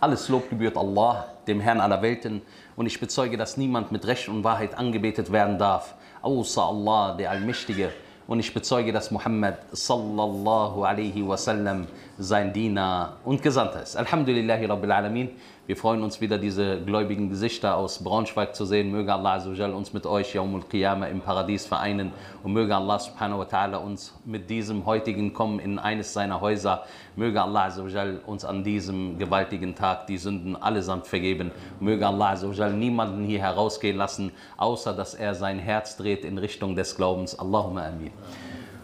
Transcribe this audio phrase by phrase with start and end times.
[0.00, 2.42] Alles Lob gebührt Allah, dem Herrn aller Welten,
[2.76, 7.32] und ich bezeuge, dass niemand mit Recht und Wahrheit angebetet werden darf, außer Allah, der
[7.32, 7.90] Allmächtige.
[8.28, 13.96] Und ich bezeuge, dass Muhammad sallallahu alaihi wasallam sein Diener und Gesandter ist.
[13.96, 15.30] Alhamdulillahi Rabbil Alamin.
[15.66, 18.90] Wir freuen uns wieder, diese gläubigen Gesichter aus Braunschweig zu sehen.
[18.90, 22.10] Möge Allah Azzawajal uns mit euch Yawmul Qiyamah im Paradies vereinen
[22.42, 26.84] und möge Allah subhanahu wa ta'ala uns mit diesem heutigen Kommen in eines seiner Häuser,
[27.14, 31.52] möge Allah Azzawajal uns an diesem gewaltigen Tag die Sünden allesamt vergeben.
[31.78, 36.74] Möge Allah Azzawajal niemanden hier herausgehen lassen, außer dass er sein Herz dreht in Richtung
[36.74, 37.38] des Glaubens.
[37.38, 38.10] Allahumma amin.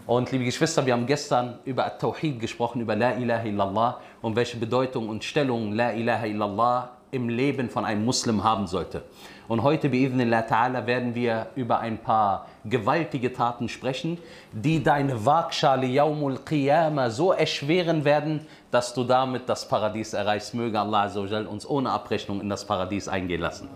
[0.07, 4.55] Und liebe Geschwister, wir haben gestern über Tawhid gesprochen, über La ilaha illallah und welche
[4.55, 9.03] Bedeutung und Stellung La ilaha illallah im Leben von einem Muslim haben sollte.
[9.47, 14.19] Und heute, bi'idhnillah ta'ala, werden wir über ein paar gewaltige Taten sprechen,
[14.51, 20.53] die deine Waagschale Yaumul Qiyamah so erschweren werden, dass du damit das Paradies erreichst.
[20.53, 21.09] Möge Allah
[21.49, 23.69] uns ohne Abrechnung in das Paradies eingehen lassen.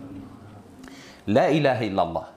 [1.26, 2.28] La ilaha illallah.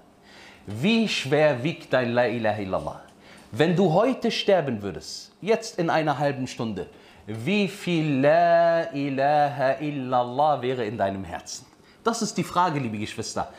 [0.66, 3.13] Wie schwer wiegt dein La ilaha illallah?
[3.56, 6.88] Wenn du heute sterben würdest, jetzt in einer halben Stunde,
[7.28, 11.68] wie viel La ilaha illallah wäre in deinem Herzen?
[12.04, 13.50] Das ist die Frage, liebe Geschwister.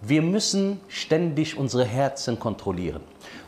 [0.00, 3.00] Wir müssen ständig unsere Herzen kontrollieren.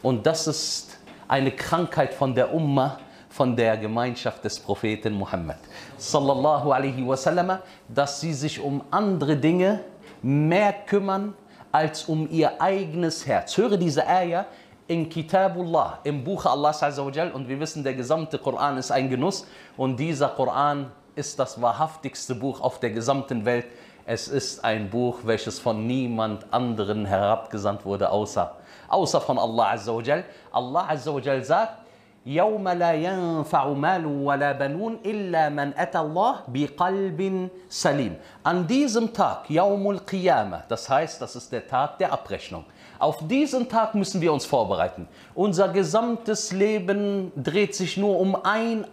[0.02, 5.58] Und das ist eine Krankheit von der Ummah, von der Gemeinschaft des Propheten Muhammad.
[5.98, 9.84] Sallallahu alaihi wasallam, dass sie sich um andere Dinge
[10.20, 11.34] mehr kümmern
[11.70, 13.56] als um ihr eigenes Herz.
[13.56, 14.46] Höre diese Ayah,
[14.88, 17.32] in Kitabullah, im Buche Allahs Azzawajal.
[17.32, 19.46] Und wir wissen, der gesamte Koran ist ein Genuss.
[19.76, 23.66] Und dieser Koran ist das wahrhaftigste Buch auf der gesamten Welt.
[24.04, 28.54] Es ist ein Buch, welches von niemand anderen herabgesandt wurde, außer,
[28.88, 30.24] außer von Allah Azzawajal.
[30.52, 31.85] Allah Azzawajal sagt,
[32.25, 38.15] يوم لا ينفع مال ولا بنون إلا من أتى الله بقلب سليم.
[38.43, 42.65] An diesem Tag, Yaumul Qiyamah, das heißt, das ist der Tag der Abrechnung.
[42.99, 45.07] Auf diesen Tag müssen wir uns vorbereiten.
[45.33, 48.85] Unser gesamtes Leben dreht sich nur um ein,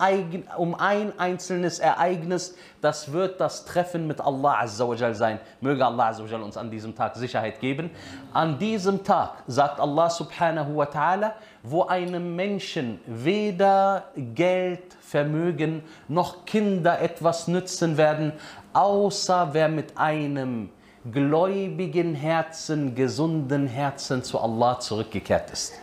[0.56, 2.56] um ein einzelnes Ereignis.
[2.80, 5.40] Das wird das Treffen mit Allah Azzawajal sein.
[5.60, 7.90] Möge Allah Azzawajal uns an diesem Tag Sicherheit geben.
[8.32, 11.32] An diesem Tag sagt Allah Subhanahu wa Ta'ala,
[11.63, 18.33] wo einem Menschen weder Geld, Vermögen noch Kinder etwas nützen werden,
[18.73, 20.69] außer wer mit einem
[21.11, 25.73] gläubigen Herzen, gesunden Herzen zu Allah zurückgekehrt ist.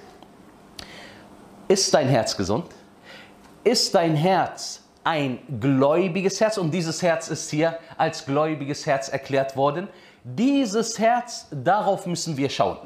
[1.68, 2.66] Ist dein Herz gesund?
[3.64, 6.58] Ist dein Herz ein gläubiges Herz?
[6.58, 9.88] Und dieses Herz ist hier als gläubiges Herz erklärt worden.
[10.24, 12.78] Dieses Herz, darauf müssen wir schauen.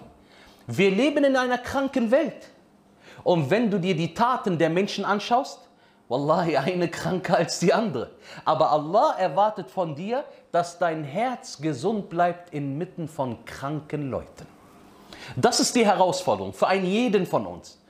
[0.66, 2.50] Wir leben in einer kranken Welt.
[3.25, 5.61] Und wenn du dir die Taten der Menschen anschaust,
[6.09, 8.11] Wallahi, eine kranker als die andere.
[8.45, 14.47] Aber Allah erwartet von dir, dass dein Herz gesund bleibt inmitten von kranken Leuten.
[15.35, 17.81] Das ist die Herausforderung für einen jeden von uns.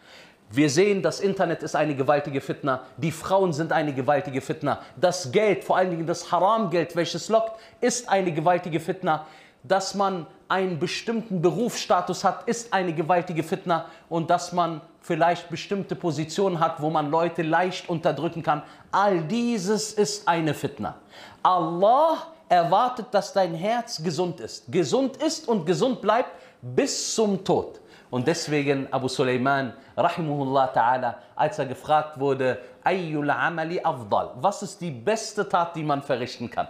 [0.51, 5.33] Wir sehen, das Internet ist eine gewaltige Fitna, die Frauen sind eine gewaltige Fitna, das
[5.33, 9.27] Geld, vor allen Dingen das Haramgeld, welches lockt, ist eine gewaltige Fitna
[9.65, 15.95] dass man einen bestimmten Berufsstatus hat, ist eine gewaltige Fitna und dass man vielleicht bestimmte
[15.95, 18.63] Positionen hat, wo man Leute leicht unterdrücken kann.
[18.91, 20.95] All dieses ist eine Fitna.
[21.43, 22.17] Allah
[22.49, 24.65] erwartet, dass dein Herz gesund ist.
[24.73, 26.31] Gesund ist und gesund bleibt
[26.63, 27.81] bis zum Tod.
[28.11, 34.81] Und deswegen Abu Sulaiman, rahimahullah ta'ala, als er gefragt wurde, Ayyul amali afdal, was ist
[34.81, 36.69] die beste Tat, die man verrichten kann?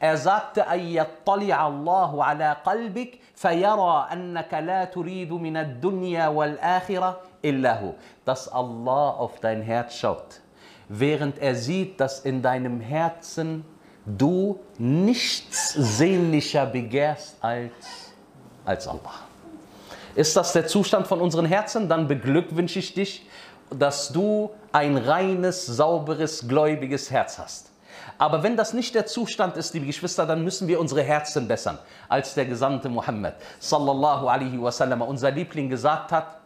[0.00, 7.94] Er sagte, Allahu ala qalbik, fayara annaka la turidu min ad-dunya wal akhirah illahu.
[8.24, 10.40] Dass Allah auf dein Herz schaut,
[10.88, 13.64] während er sieht, dass in deinem Herzen
[14.06, 17.72] du nichts sehnlicher begehrst als,
[18.64, 19.20] als Allah.
[20.14, 21.88] Ist das der Zustand von unseren Herzen?
[21.88, 23.26] Dann beglückwünsche ich dich,
[23.70, 27.70] dass du ein reines, sauberes, gläubiges Herz hast.
[28.16, 31.78] Aber wenn das nicht der Zustand ist, liebe Geschwister, dann müssen wir unsere Herzen bessern,
[32.08, 36.40] als der Gesandte Muhammad sallallahu alaihi wasallam, unser Liebling gesagt hat,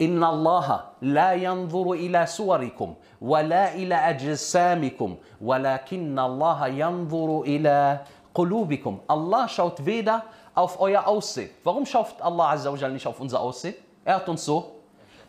[0.00, 8.00] إن الله لا ينظر إلى صوركم ولا إلى أجسامكم ولكن الله ينظر إلى
[8.34, 10.22] قلوبكم Allah schaut weder
[10.54, 11.50] auf euer Aussehen.
[11.64, 13.74] Warum schaut Allah Azza wa nicht auf unser Aussehen?
[14.04, 14.76] Er hat uns so,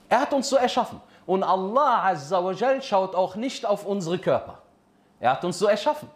[0.07, 1.01] er hat uns so erschaffen.
[1.25, 4.59] Und Allah Azza wa schaut auch nicht auf unsere Körper.
[5.19, 6.09] Er hat uns so erschaffen.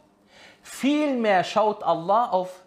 [0.61, 2.63] Vielmehr schaut Allah auf,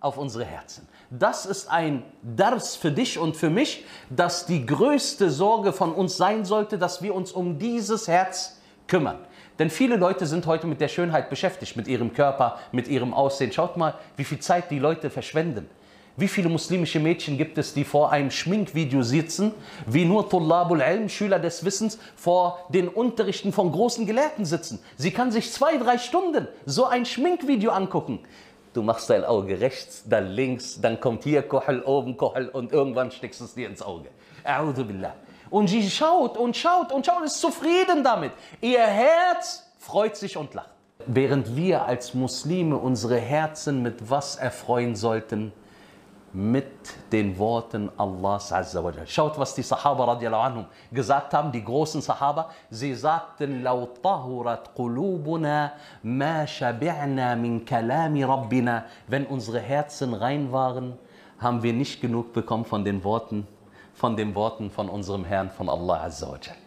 [0.00, 0.88] auf unsere Herzen.
[1.12, 6.16] Das ist ein Dars für dich und für mich, dass die größte Sorge von uns
[6.16, 9.18] sein sollte, dass wir uns um dieses Herz kümmern.
[9.58, 13.50] Denn viele Leute sind heute mit der Schönheit beschäftigt, mit ihrem Körper, mit ihrem Aussehen.
[13.50, 15.68] Schaut mal, wie viel Zeit die Leute verschwenden.
[16.16, 19.52] Wie viele muslimische Mädchen gibt es, die vor einem Schminkvideo sitzen,
[19.86, 24.80] wie nur Tullabul Ilm, Schüler des Wissens, vor den Unterrichten von großen Gelehrten sitzen?
[24.96, 28.20] Sie kann sich zwei, drei Stunden so ein Schminkvideo angucken.
[28.72, 33.10] Du machst dein Auge rechts, dann links, dann kommt hier Kohel, oben Kohel und irgendwann
[33.10, 34.10] steckst du es dir ins Auge.
[34.44, 35.14] A'udhu billah.
[35.50, 38.30] Und sie schaut und schaut und schaut, ist zufrieden damit.
[38.60, 40.70] Ihr Herz freut sich und lacht.
[41.06, 45.52] Während wir als Muslime unsere Herzen mit was erfreuen sollten?
[46.35, 46.65] mit
[47.13, 52.01] den Worten Allahs Azza wa Schaut, was die Sahaba radiallahu anhum gesagt haben, die großen
[52.01, 52.49] Sahaba.
[52.69, 55.71] Sie sagten, لو طهرت قلوبنا
[56.03, 58.85] ما شبعنا من كلام ربنا.
[59.07, 60.97] Wenn unsere Herzen rein waren,
[61.39, 63.47] haben wir nicht genug bekommen von den Worten,
[63.93, 66.58] von den Worten von unserem Herrn, von Allah Azza wa Jalla.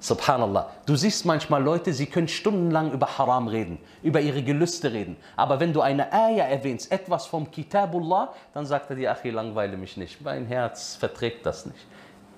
[0.00, 0.70] Subhanallah.
[0.86, 5.16] Du siehst manchmal Leute, sie können stundenlang über Haram reden, über ihre Gelüste reden.
[5.36, 9.76] Aber wenn du eine Ayah erwähnst, etwas vom Kitabullah, dann sagt er dir, Achi, langweile
[9.76, 10.22] mich nicht.
[10.22, 11.86] Mein Herz verträgt das nicht.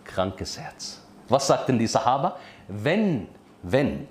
[0.04, 1.00] Krankes Herz.
[1.28, 2.36] Was sagten die Sahaba?
[2.66, 3.28] Wenn,
[3.62, 4.08] wenn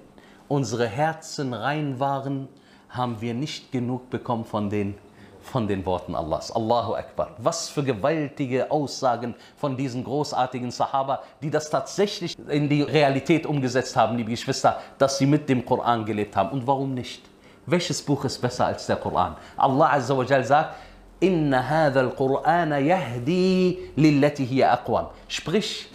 [0.47, 2.47] unsere Herzen rein waren,
[2.89, 4.97] haben wir nicht genug bekommen von den
[5.41, 6.51] von den Worten Allahs.
[6.51, 7.31] Allahu Akbar.
[7.37, 13.95] Was für gewaltige Aussagen von diesen großartigen Sahaba, die das tatsächlich in die Realität umgesetzt
[13.95, 16.49] haben, liebe Geschwister, dass sie mit dem Koran gelebt haben.
[16.49, 17.23] Und warum nicht?
[17.65, 19.35] Welches Buch ist besser als der Koran?
[19.57, 20.75] Allah Azza wa Jal sagt,
[21.19, 25.07] Inna hadha al-Qur'ana yahdi lillati hiya aqwam.
[25.27, 25.87] Sprich,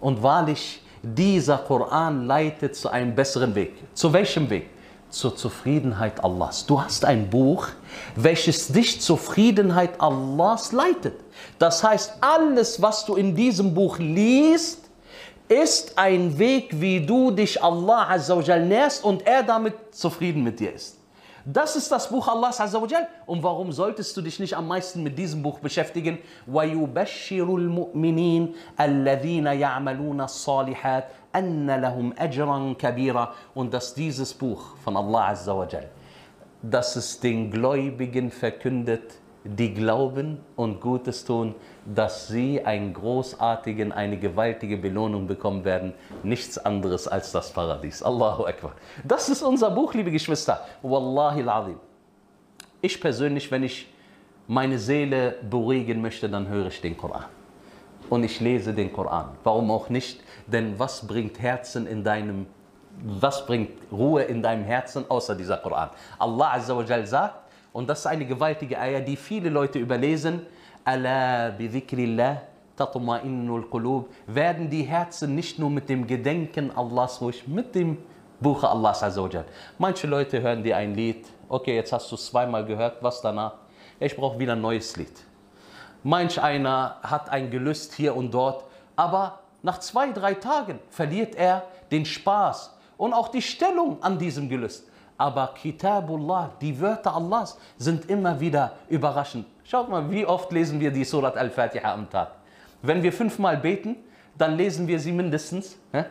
[0.00, 3.74] und wahrlich, dieser Koran leitet zu einem besseren Weg.
[3.94, 4.68] Zu welchem Weg?
[5.13, 6.65] zur Zufriedenheit Allahs.
[6.65, 7.67] Du hast ein Buch,
[8.15, 11.15] welches dich zur Zufriedenheit Allahs leitet.
[11.57, 14.89] Das heißt, alles, was du in diesem Buch liest,
[15.47, 20.73] ist ein Weg, wie du dich Allah Azzawajal nährst und er damit zufrieden mit dir
[20.73, 20.97] ist.
[21.43, 23.07] Das ist das Buch Allahs Azzawajal.
[23.25, 26.19] Und warum solltest du dich nicht am meisten mit diesem Buch beschäftigen?
[26.47, 35.29] وَيُبَشِّرُ الْمُؤْمِنِينَ الَّذِينَ يَعْمَلُونَ الصَّالِحَاتِ أَنَّ لَهُمْ أَجْرًا كَبِيرًا Und dass dieses Buch von Allah
[35.29, 35.89] Azzawajal,
[36.61, 44.17] dass es den Gläubigen verkündet, die glauben und Gutes tun, dass sie einen großartigen, eine
[44.17, 45.93] gewaltige Belohnung bekommen werden.
[46.23, 48.03] Nichts anderes als das Paradies.
[48.03, 48.73] Allahu Akbar.
[49.03, 50.65] Das ist unser Buch, liebe Geschwister.
[50.81, 51.79] Wallahi al-Azim.
[52.81, 53.87] Ich persönlich, wenn ich
[54.47, 57.25] meine Seele beruhigen möchte, dann höre ich den Koran.
[58.10, 59.30] Und ich lese den Koran.
[59.42, 60.20] Warum auch nicht?
[60.46, 62.46] Denn was bringt Herzen in deinem,
[63.02, 65.90] was bringt Ruhe in deinem Herzen außer dieser Koran?
[66.18, 70.46] Allah Azza wa Jal sagt, und das ist eine gewaltige Eier, die viele Leute überlesen.
[70.84, 72.42] Ala bi dhikrillah
[72.76, 73.64] tatma'innul.
[74.26, 77.98] Werden die Herzen nicht nur mit dem Gedenken Allahs ruhig, mit dem
[78.40, 79.44] Buch Allahs Azzawajal.
[79.78, 81.26] Manche Leute hören dir ein Lied.
[81.48, 83.02] Okay, jetzt hast du es zweimal gehört.
[83.02, 83.54] Was danach?
[83.98, 85.33] Ich brauche wieder ein neues Lied.
[86.04, 88.64] Manch einer hat ein Gelüst hier und dort.
[88.94, 94.48] Aber nach zwei, drei Tagen verliert er den Spaß und auch die Stellung an diesem
[94.48, 94.86] Gelüst.
[95.16, 99.46] Aber Kitabullah, die Wörter Allahs, sind immer wieder überraschend.
[99.64, 102.32] Schaut mal, wie oft lesen wir die Surat Al-Fatiha am Tag?
[102.82, 103.96] Wenn wir fünfmal beten,
[104.36, 106.04] dann lesen wir sie mindestens hä?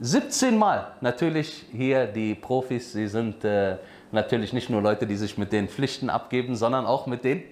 [0.00, 0.92] 17 Mal.
[1.00, 3.78] Natürlich hier die Profis, sie sind äh,
[4.12, 7.42] natürlich nicht nur Leute, die sich mit den Pflichten abgeben, sondern auch mit den,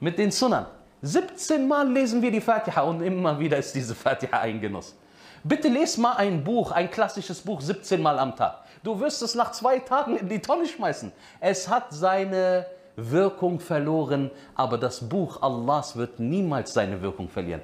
[0.00, 0.66] mit den Sunnern.
[1.02, 4.96] 17 Mal lesen wir die Fatiha und immer wieder ist diese Fatiha ein Genuss.
[5.42, 8.58] Bitte lest mal ein Buch, ein klassisches Buch 17 Mal am Tag.
[8.82, 11.12] Du wirst es nach zwei Tagen in die Tonne schmeißen.
[11.40, 12.66] Es hat seine
[12.96, 17.62] Wirkung verloren, aber das Buch Allahs wird niemals seine Wirkung verlieren.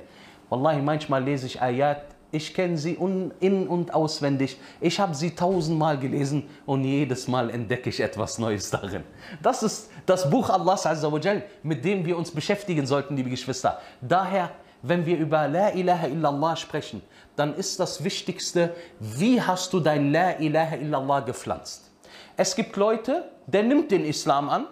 [0.49, 2.93] Wallahi, manchmal lese ich Ayat, ich kenne sie
[3.41, 4.59] in- und auswendig.
[4.81, 9.03] Ich habe sie tausendmal gelesen und jedes Mal entdecke ich etwas Neues darin.
[9.43, 13.31] Das ist das Buch Allahs Azza wa Jal, mit dem wir uns beschäftigen sollten, liebe
[13.31, 13.81] Geschwister.
[14.01, 14.51] Daher,
[14.83, 17.03] wenn wir über La ilaha illallah sprechen,
[17.35, 21.91] dann ist das Wichtigste, wie hast du dein La ilaha illallah gepflanzt?
[22.37, 24.67] Es gibt Leute, der nimmt den Islam an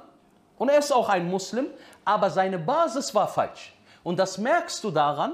[0.59, 1.66] und er ist auch ein Muslim,
[2.04, 3.75] aber seine Basis war falsch.
[4.02, 5.33] Und das merkst du daran,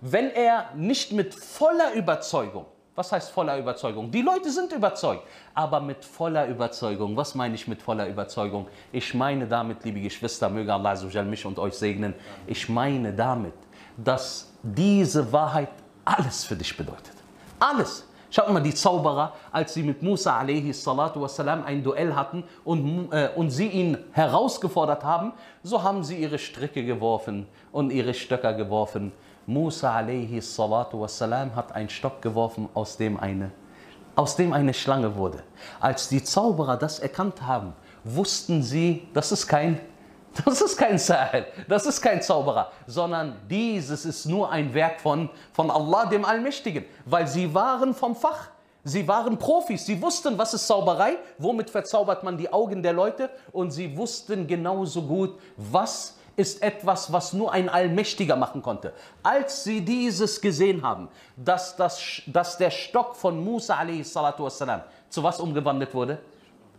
[0.00, 4.10] wenn er nicht mit voller Überzeugung, was heißt voller Überzeugung?
[4.10, 5.22] Die Leute sind überzeugt,
[5.54, 7.14] aber mit voller Überzeugung.
[7.14, 8.68] Was meine ich mit voller Überzeugung?
[8.90, 12.14] Ich meine damit, liebe Geschwister, möge Allah mich und euch segnen,
[12.46, 13.52] ich meine damit,
[13.98, 15.68] dass diese Wahrheit
[16.04, 17.12] alles für dich bedeutet.
[17.58, 18.06] Alles.
[18.30, 23.50] Schaut mal, die Zauberer, als sie mit Musa wassalam, ein Duell hatten und, äh, und
[23.50, 29.12] sie ihn herausgefordert haben, so haben sie ihre Stricke geworfen und ihre Stöcker geworfen.
[29.46, 33.52] Musa wassalam, hat einen Stock geworfen, aus dem eine
[34.16, 35.42] aus dem eine Schlange wurde.
[35.78, 39.78] Als die Zauberer das erkannt haben, wussten sie, das ist kein,
[40.44, 45.28] das ist kein Sahel, das ist kein Zauberer, sondern dieses ist nur ein Werk von,
[45.52, 48.48] von Allah, dem Allmächtigen, weil sie waren vom Fach.
[48.88, 53.30] Sie waren Profis, sie wussten, was ist Zauberei, womit verzaubert man die Augen der Leute
[53.50, 58.92] und sie wussten genauso gut, was ist etwas, was nur ein Allmächtiger machen konnte.
[59.22, 63.78] Als sie dieses gesehen haben, dass, das, dass der Stock von Musa
[64.38, 66.18] wassalam, zu was umgewandelt wurde?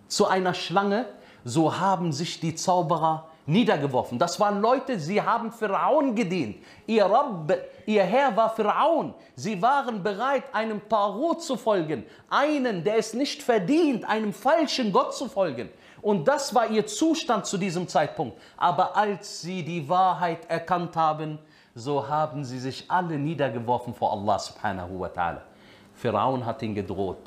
[0.08, 1.08] Zu einer Schlange,
[1.44, 4.20] so haben sich die Zauberer niedergeworfen.
[4.20, 6.58] Das waren Leute, sie haben Pharaon gedient.
[6.86, 7.54] Ihr Rabb,
[7.86, 9.14] ihr Herr war Pharaon.
[9.36, 12.06] Sie waren bereit, einem Tarot zu folgen.
[12.30, 15.70] Einen, der es nicht verdient, einem falschen Gott zu folgen.
[16.08, 18.38] Und das war ihr Zustand zu diesem Zeitpunkt.
[18.56, 21.38] Aber als sie die Wahrheit erkannt haben,
[21.76, 25.42] so haben sie sich alle niedergeworfen vor Allah subhanahu wa ta'ala.
[25.96, 27.18] Pharaon hat ihn gedroht.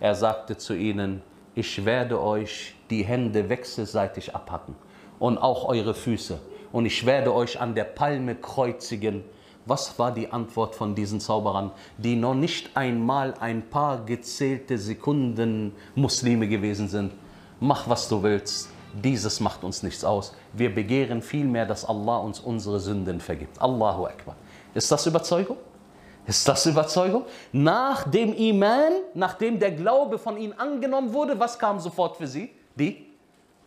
[0.00, 1.20] Er sagte zu ihnen,
[1.54, 4.74] ich werde euch die Hände wechselseitig abhacken
[5.18, 6.38] und auch eure Füße.
[6.72, 9.22] Und ich werde euch an der Palme kreuzigen.
[9.66, 15.74] Was war die Antwort von diesen Zauberern, die noch nicht einmal ein paar gezählte Sekunden
[15.94, 17.12] Muslime gewesen sind?
[17.60, 18.70] Mach, was du willst.
[18.94, 20.34] Dieses macht uns nichts aus.
[20.54, 23.60] Wir begehren vielmehr, dass Allah uns unsere Sünden vergibt.
[23.60, 24.34] Allahu Akbar.
[24.74, 25.58] Ist das Überzeugung?
[26.26, 27.24] Ist das Überzeugung?
[27.52, 32.50] Nach dem Iman, nachdem der Glaube von ihnen angenommen wurde, was kam sofort für sie?
[32.76, 33.06] Die,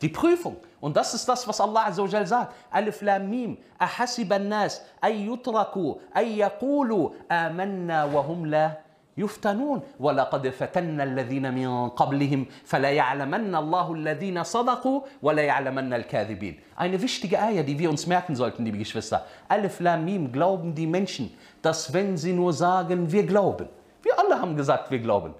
[0.01, 0.57] die Prüfung.
[0.81, 2.53] Und das ist das, was Allah Azza wa sagt.
[2.71, 3.57] Alif Lam Mim.
[3.77, 8.77] Ahasiba nas ay yutraku ay yaqulu amanna wa hum la
[9.18, 16.54] يفتنون ولقد فتنا الذين من قبلهم فلا يعلمن الله الذين صدقوا ولا يعلمن الكاذبين.
[16.76, 19.26] Eine wichtige Eier, die wir uns merken sollten, liebe Geschwister.
[19.48, 21.32] Alif Lam Mim glauben die Menschen,
[21.62, 23.68] dass wenn sie nur sagen, wir glauben,
[24.02, 25.34] wir alle haben gesagt, wir glauben,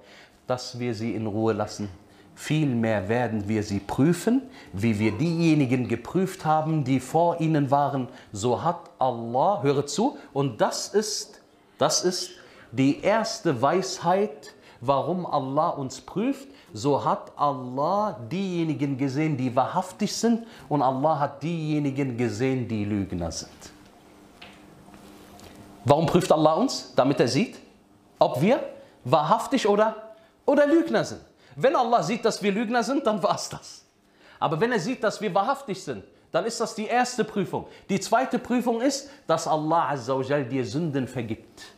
[0.49, 1.89] dass wir sie in Ruhe lassen.
[2.35, 4.43] Vielmehr werden wir sie prüfen,
[4.73, 8.09] wie wir diejenigen geprüft haben, die vor ihnen waren.
[8.33, 11.41] So hat Allah, höre zu, und das ist,
[11.79, 12.31] das ist
[12.74, 20.46] die erste Weisheit, warum Allah uns prüft, so hat Allah diejenigen gesehen, die wahrhaftig sind
[20.68, 23.52] und Allah hat diejenigen gesehen, die Lügner sind.
[25.86, 26.94] Warum prüft Allah uns?
[26.96, 27.60] Damit er sieht,
[28.18, 28.60] ob wir
[29.04, 30.16] wahrhaftig oder,
[30.46, 31.22] oder Lügner sind.
[31.56, 33.86] Wenn Allah sieht, dass wir Lügner sind, dann war es das.
[34.40, 37.68] Aber wenn er sieht, dass wir wahrhaftig sind, dann ist das die erste Prüfung.
[37.90, 41.73] Die zweite Prüfung ist, dass Allah dir Sünden vergibt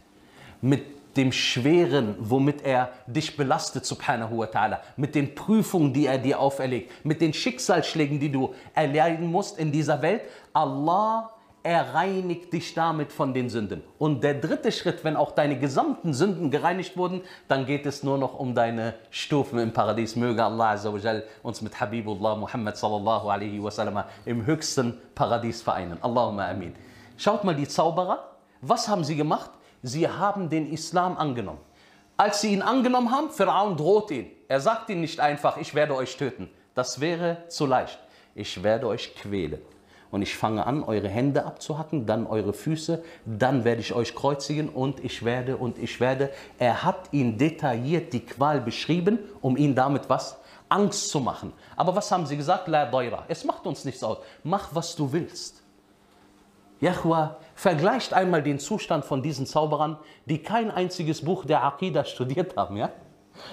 [0.65, 6.17] mit dem Schweren, womit er dich belastet, subhanahu wa ta'ala, mit den Prüfungen, die er
[6.17, 10.23] dir auferlegt, mit den Schicksalsschlägen, die du erleiden musst in dieser Welt.
[10.53, 11.31] Allah
[11.63, 13.81] er reinigt dich damit von den Sünden.
[13.97, 18.19] Und der dritte Schritt, wenn auch deine gesamten Sünden gereinigt wurden, dann geht es nur
[18.19, 20.15] noch um deine Stufen im Paradies.
[20.15, 20.79] Möge Allah
[21.41, 25.97] uns mit Habibullah Muhammad sallallahu alaihi wasallam im höchsten Paradies vereinen.
[26.01, 26.75] Allahumma amin.
[27.17, 29.49] Schaut mal die Zauberer, was haben sie gemacht?
[29.85, 31.59] Sie haben den Islam angenommen.
[32.17, 34.31] Als sie ihn angenommen haben, Pharaon droht ihn.
[34.47, 36.49] Er sagt ihnen nicht einfach, ich werde euch töten.
[36.73, 37.99] Das wäre zu leicht.
[38.35, 39.61] Ich werde euch quälen.
[40.11, 44.69] Und ich fange an, eure Hände abzuhacken, dann eure Füße, dann werde ich euch kreuzigen
[44.69, 46.29] und ich werde und ich werde.
[46.57, 50.37] Er hat ihnen detailliert die Qual beschrieben, um ihnen damit was?
[50.69, 51.53] Angst zu machen.
[51.75, 52.67] Aber was haben sie gesagt?
[52.67, 52.89] La.
[53.27, 54.19] Es macht uns nichts aus.
[54.43, 55.61] Mach, was du willst.
[56.79, 62.55] Jahwa, vergleicht einmal den Zustand von diesen Zauberern, die kein einziges Buch der Aqidah studiert
[62.57, 62.77] haben.
[62.77, 62.91] Ja?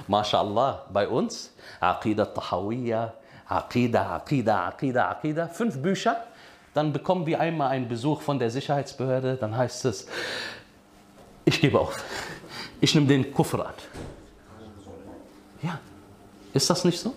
[0.09, 3.14] MashaAllah, bei uns, Aqidah Tahawiyya,
[3.49, 6.25] Aqidah, Aqidah, Aqidah, Aqidah, fünf Bücher.
[6.75, 10.06] Dann bekommen wir einmal einen Besuch von der Sicherheitsbehörde, dann heißt es,
[11.44, 12.02] ich gebe auf,
[12.80, 13.75] ich nehme den Kufr an.
[15.62, 15.78] Ja,
[16.52, 17.14] ist das nicht so?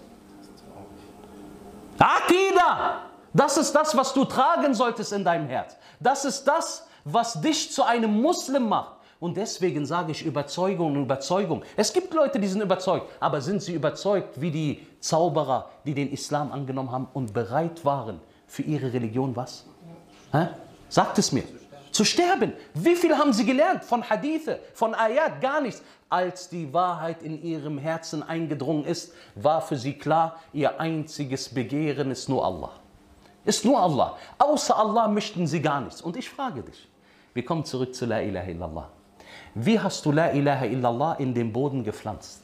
[1.98, 3.05] Aqidah!
[3.36, 5.76] Das ist das, was du tragen solltest in deinem Herz.
[6.00, 8.96] Das ist das, was dich zu einem Muslim macht.
[9.20, 11.64] Und deswegen sage ich Überzeugung und Überzeugung.
[11.76, 16.14] Es gibt Leute, die sind überzeugt, aber sind sie überzeugt wie die Zauberer, die den
[16.14, 19.66] Islam angenommen haben und bereit waren für ihre Religion was?
[20.32, 20.48] Hä?
[20.88, 21.44] Sagt es mir.
[21.92, 22.54] Zu sterben.
[22.74, 25.42] Wie viel haben sie gelernt von Hadithe, von Ayat?
[25.42, 25.84] Gar nichts.
[26.10, 32.12] Als die Wahrheit in ihrem Herzen eingedrungen ist, war für sie klar, ihr einziges Begehren
[32.12, 32.72] ist nur Allah.
[33.46, 34.18] Ist nur Allah.
[34.38, 36.02] Außer Allah möchten sie gar nichts.
[36.02, 36.90] Und ich frage dich,
[37.34, 38.90] wir kommen zurück zu La ilaha illallah.
[39.54, 42.42] Wie hast du La ilaha illallah in den Boden gepflanzt?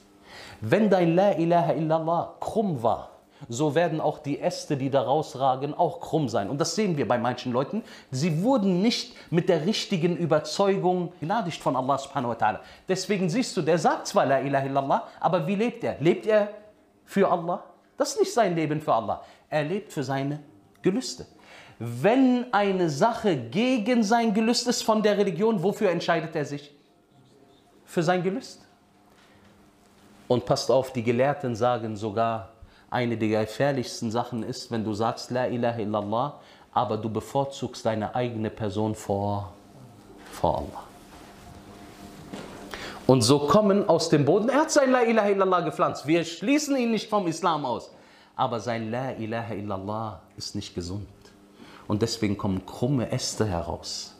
[0.62, 3.12] Wenn dein La ilaha illallah krumm war
[3.50, 6.50] so werden auch die Äste, die daraus ragen, auch krumm sein.
[6.50, 7.84] Und das sehen wir bei manchen Leuten.
[8.12, 12.60] Sie wurden nicht mit der richtigen Überzeugung gnadigt von Allah subhanahu wa ta'ala.
[12.88, 15.98] Deswegen siehst du, der sagt zwar La ilaha illallah, aber wie lebt er?
[16.00, 16.50] Lebt er
[17.06, 17.64] für Allah?
[17.98, 19.24] Das ist nicht sein Leben für Allah.
[19.50, 20.40] Er lebt für seine
[20.82, 21.26] Gelüste.
[21.80, 26.72] Wenn eine Sache gegen sein Gelüst ist von der Religion, wofür entscheidet er sich?
[27.86, 28.62] Für sein Gelüst.
[30.28, 32.50] Und passt auf, die Gelehrten sagen sogar,
[32.90, 36.40] eine der gefährlichsten Sachen ist, wenn du sagst La ilaha illallah,
[36.72, 39.54] aber du bevorzugst deine eigene Person vor,
[40.32, 40.84] vor Allah.
[43.08, 46.06] Und so kommen aus dem Boden, er hat sein La ilaha illallah gepflanzt.
[46.06, 47.92] Wir schließen ihn nicht vom Islam aus.
[48.42, 51.06] Aber sein La ilaha illallah ist nicht gesund.
[51.88, 54.16] Und deswegen kommen krumme Äste heraus.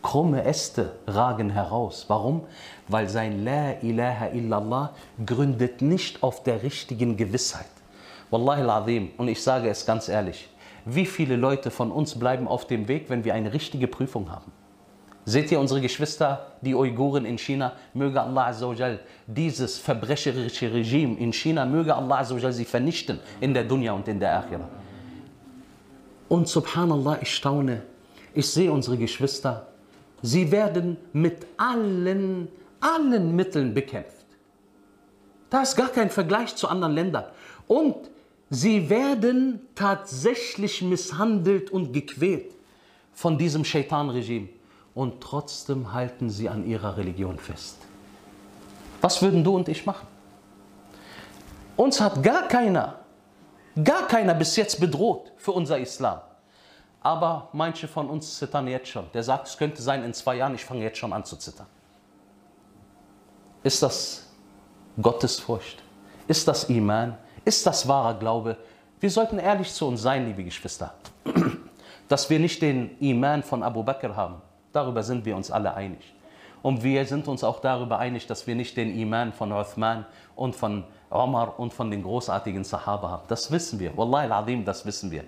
[0.00, 2.06] Krumme Äste ragen heraus.
[2.08, 2.46] Warum?
[2.88, 4.94] Weil sein La ilaha illallah
[5.26, 7.68] gründet nicht auf der richtigen Gewissheit.
[8.30, 10.48] Wallahi al-Azim, und ich sage es ganz ehrlich,
[10.86, 14.50] wie viele Leute von uns bleiben auf dem Weg, wenn wir eine richtige Prüfung haben?
[15.24, 17.72] Seht ihr unsere Geschwister, die Uiguren in China?
[17.94, 23.62] Möge Allah Azzawajal dieses verbrecherische Regime in China, möge Allah Azzawajal sie vernichten in der
[23.62, 24.68] Dunya und in der Akhira.
[26.28, 27.82] Und subhanallah, ich staune,
[28.34, 29.68] ich sehe unsere Geschwister,
[30.22, 32.48] sie werden mit allen,
[32.80, 34.26] allen Mitteln bekämpft.
[35.50, 37.26] Da ist gar kein Vergleich zu anderen Ländern.
[37.68, 38.10] Und
[38.50, 42.56] sie werden tatsächlich misshandelt und gequält
[43.12, 44.48] von diesem Shaitan-Regime
[44.94, 47.78] und trotzdem halten sie an ihrer Religion fest.
[49.00, 50.06] Was würden du und ich machen?
[51.76, 53.00] Uns hat gar keiner,
[53.82, 56.20] gar keiner bis jetzt bedroht für unser Islam.
[57.00, 59.10] Aber manche von uns zittern jetzt schon.
[59.12, 61.66] Der sagt, es könnte sein, in zwei Jahren, ich fange jetzt schon an zu zittern.
[63.64, 64.28] Ist das
[65.00, 65.82] Gottesfurcht?
[66.28, 67.16] Ist das Iman?
[67.44, 68.56] Ist das wahrer Glaube?
[69.00, 70.94] Wir sollten ehrlich zu uns sein, liebe Geschwister,
[72.08, 74.40] dass wir nicht den Iman von Abu Bakr haben,
[74.72, 76.14] Darüber sind wir uns alle einig.
[76.62, 80.54] Und wir sind uns auch darüber einig, dass wir nicht den Iman von Uthman und
[80.54, 83.22] von Omar und von den großartigen Sahaba haben.
[83.28, 83.96] Das wissen wir.
[83.96, 85.24] Wallahi al-Azim, das wissen wir.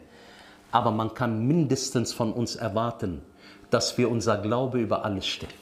[0.70, 3.22] Aber man kann mindestens von uns erwarten,
[3.70, 5.52] dass wir unser Glaube über alles stellen.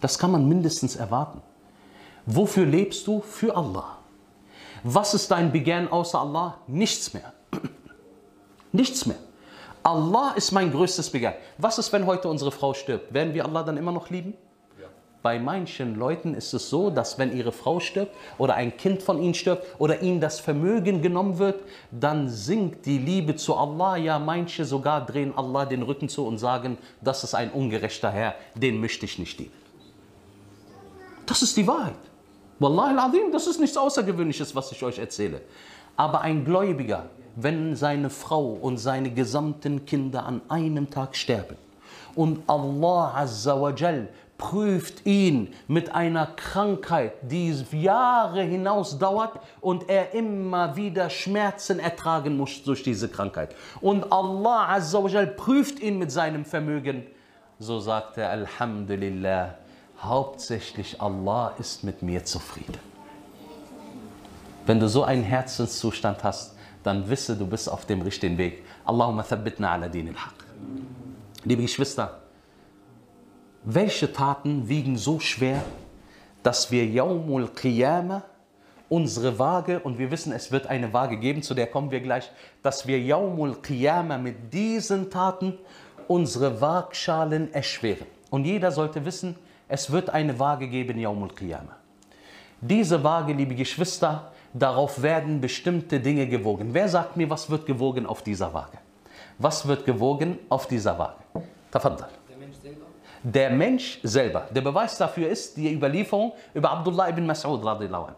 [0.00, 1.40] Das kann man mindestens erwarten.
[2.26, 3.20] Wofür lebst du?
[3.20, 3.98] Für Allah.
[4.82, 6.58] Was ist dein Begehren außer Allah?
[6.66, 7.32] Nichts mehr.
[8.72, 9.18] Nichts mehr.
[9.82, 11.34] Allah ist mein größtes Begehren.
[11.58, 13.12] Was ist, wenn heute unsere Frau stirbt?
[13.12, 14.34] Werden wir Allah dann immer noch lieben?
[14.80, 14.86] Ja.
[15.22, 19.20] Bei manchen Leuten ist es so, dass wenn ihre Frau stirbt oder ein Kind von
[19.20, 23.96] ihnen stirbt oder ihnen das Vermögen genommen wird, dann sinkt die Liebe zu Allah.
[23.96, 28.34] Ja, manche sogar drehen Allah den Rücken zu und sagen, das ist ein ungerechter Herr,
[28.54, 29.52] den möchte ich nicht dienen.
[31.26, 31.94] Das ist die Wahrheit.
[32.60, 35.40] Wallahi al-Azim, das ist nichts Außergewöhnliches, was ich euch erzähle.
[35.96, 41.56] Aber ein Gläubiger, wenn seine Frau und seine gesamten Kinder an einem Tag sterben
[42.14, 49.88] und Allah Azza wa Jal prüft ihn mit einer Krankheit, die Jahre hinaus dauert und
[49.88, 53.54] er immer wieder Schmerzen ertragen muss durch diese Krankheit.
[53.80, 57.06] Und Allah Azza wa Jal prüft ihn mit seinem Vermögen.
[57.60, 59.54] So sagt er, Alhamdulillah,
[60.00, 62.78] hauptsächlich Allah ist mit mir zufrieden.
[64.66, 68.64] Wenn du so einen Herzenszustand hast, dann wisse, du bist auf dem richtigen Weg.
[68.84, 70.34] Allahumma thabbitna ala din al-haq.
[71.44, 72.20] Liebe Geschwister,
[73.64, 75.62] welche Taten wiegen so schwer,
[76.42, 78.22] dass wir Yawmul Qiyamah,
[78.88, 82.30] unsere Waage, und wir wissen, es wird eine Waage geben, zu der kommen wir gleich,
[82.62, 85.58] dass wir Yawmul Qiyamah mit diesen Taten
[86.08, 88.06] unsere Waagschalen erschweren.
[88.30, 89.36] Und jeder sollte wissen,
[89.68, 91.76] es wird eine Waage geben, Yawmul Qiyamah.
[92.60, 96.70] Diese Waage, liebe Geschwister, darauf werden bestimmte Dinge gewogen.
[96.72, 98.78] Wer sagt mir, was wird gewogen auf dieser Waage?
[99.38, 101.22] Was wird gewogen auf dieser Waage?
[101.70, 102.08] Tafaddal.
[102.28, 102.86] Der Mensch selber?
[103.22, 104.48] Der Mensch selber.
[104.50, 108.14] Der Beweis dafür ist die Überlieferung über Abdullah ibn Mas'ud radiallahu anh.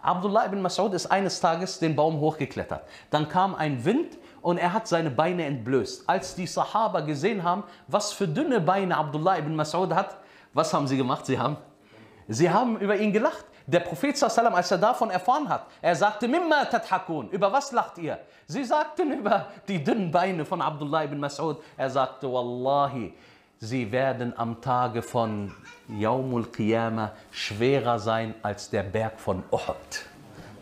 [0.00, 2.82] Abdullah ibn Mas'ud ist eines Tages den Baum hochgeklettert.
[3.10, 6.08] Dann kam ein Wind und er hat seine Beine entblößt.
[6.08, 10.18] Als die Sahaba gesehen haben, was für dünne Beine Abdullah ibn Mas'ud hat,
[10.52, 11.26] was haben sie gemacht?
[11.26, 11.56] Sie haben,
[12.28, 13.44] sie haben über ihn gelacht.
[13.68, 18.18] Der Prophet als er davon erfahren hat, er sagte, Mimma tadhakun, über was lacht ihr?
[18.46, 21.58] Sie sagten über die dünnen Beine von Abdullah ibn Mas'ud.
[21.76, 23.12] Er sagte, Wallahi,
[23.58, 25.54] sie werden am Tage von
[25.86, 30.06] Yawmul Qiyamah schwerer sein als der Berg von Uhud.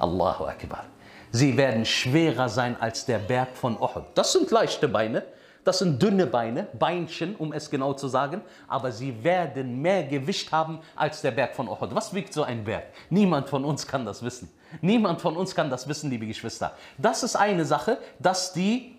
[0.00, 0.86] Allahu Akbar.
[1.30, 4.02] Sie werden schwerer sein als der Berg von Uhud.
[4.16, 5.22] Das sind leichte Beine.
[5.66, 10.52] Das sind dünne Beine, Beinchen, um es genau zu sagen, aber sie werden mehr Gewicht
[10.52, 11.92] haben als der Berg von Uhud.
[11.92, 12.84] Was wiegt so ein Berg?
[13.10, 14.48] Niemand von uns kann das wissen.
[14.80, 16.76] Niemand von uns kann das wissen, liebe Geschwister.
[16.96, 18.94] Das ist eine Sache, dass die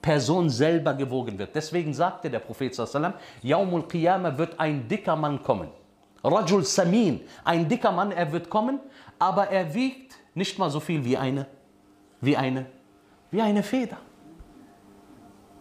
[0.00, 1.54] Person selber gewogen wird.
[1.54, 2.74] Deswegen sagte der Prophet
[3.42, 5.68] Yaumul Qiyamah wird ein dicker Mann kommen.
[6.24, 8.80] Rajul Samin, ein dicker Mann, er wird kommen,
[9.18, 11.44] aber er wiegt nicht mal so viel wie eine,
[12.22, 12.64] wie eine,
[13.30, 13.98] wie eine Feder.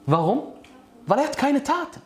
[0.08, 0.52] Warum?
[1.06, 2.02] Weil er hat keine Taten.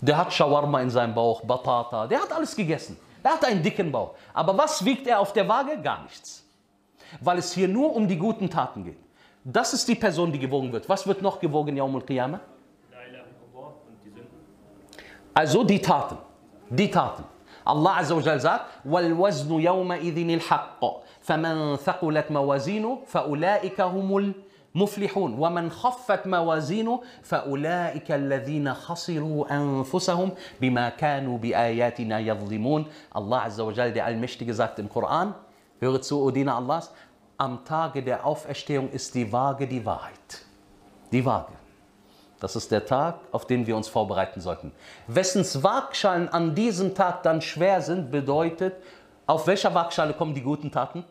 [0.00, 2.98] Der hat Shawarma in seinem Bauch, Batata, der hat alles gegessen.
[3.22, 4.14] Er hat einen dicken Bauch.
[4.34, 5.80] Aber was wiegt er auf der Waage?
[5.80, 6.44] Gar nichts.
[7.20, 8.98] Weil es hier nur um die guten Taten geht.
[9.44, 10.88] Das ist die Person, die gewogen wird.
[10.88, 12.40] Was wird noch gewogen, Yaumul Qiyamah?
[15.32, 16.18] Also die Taten.
[16.68, 17.24] Die Taten.
[17.64, 20.80] Allah Azza wa Jal sagt, وَالْوَزْنُ يَوْمَئِذٍ الْحَقِّ
[21.20, 24.34] فَمَنْ ثَقُلَتْ مَوَازِينُ فَأُولَٰئِكَ هُمُ
[24.74, 33.72] المفلحون ومن خفت موازينه فأولئك الذين خسروا أنفسهم بما كانوا بآياتنا يظلمون Allah Azza wa
[33.72, 35.34] Jal, der Allmächtige, sagt im Koran,
[35.80, 36.92] höre zu, O Diener Allahs,
[37.38, 40.44] am Tage der Auferstehung ist die Waage die Wahrheit.
[41.12, 41.52] Die Waage.
[42.40, 44.72] Das ist der Tag, auf den wir uns vorbereiten sollten.
[45.06, 48.74] Wessens Waagschalen an diesem Tag dann schwer sind, bedeutet,
[49.26, 51.04] auf welcher Waagschale kommen die guten Taten?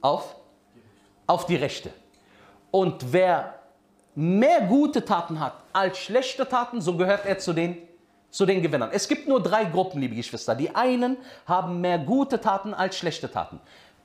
[0.00, 0.36] Auf?
[1.26, 1.90] Auf die rechte.
[2.73, 3.53] Und wer
[4.15, 7.77] mehr gute Taten hat als schlechte Taten, so gehört er zu den,
[8.31, 8.89] zu den Gewinnern.
[8.91, 10.55] Es gibt nur drei Gruppen, liebe Geschwister.
[10.55, 13.59] Die einen haben mehr gute Taten als schlechte Taten.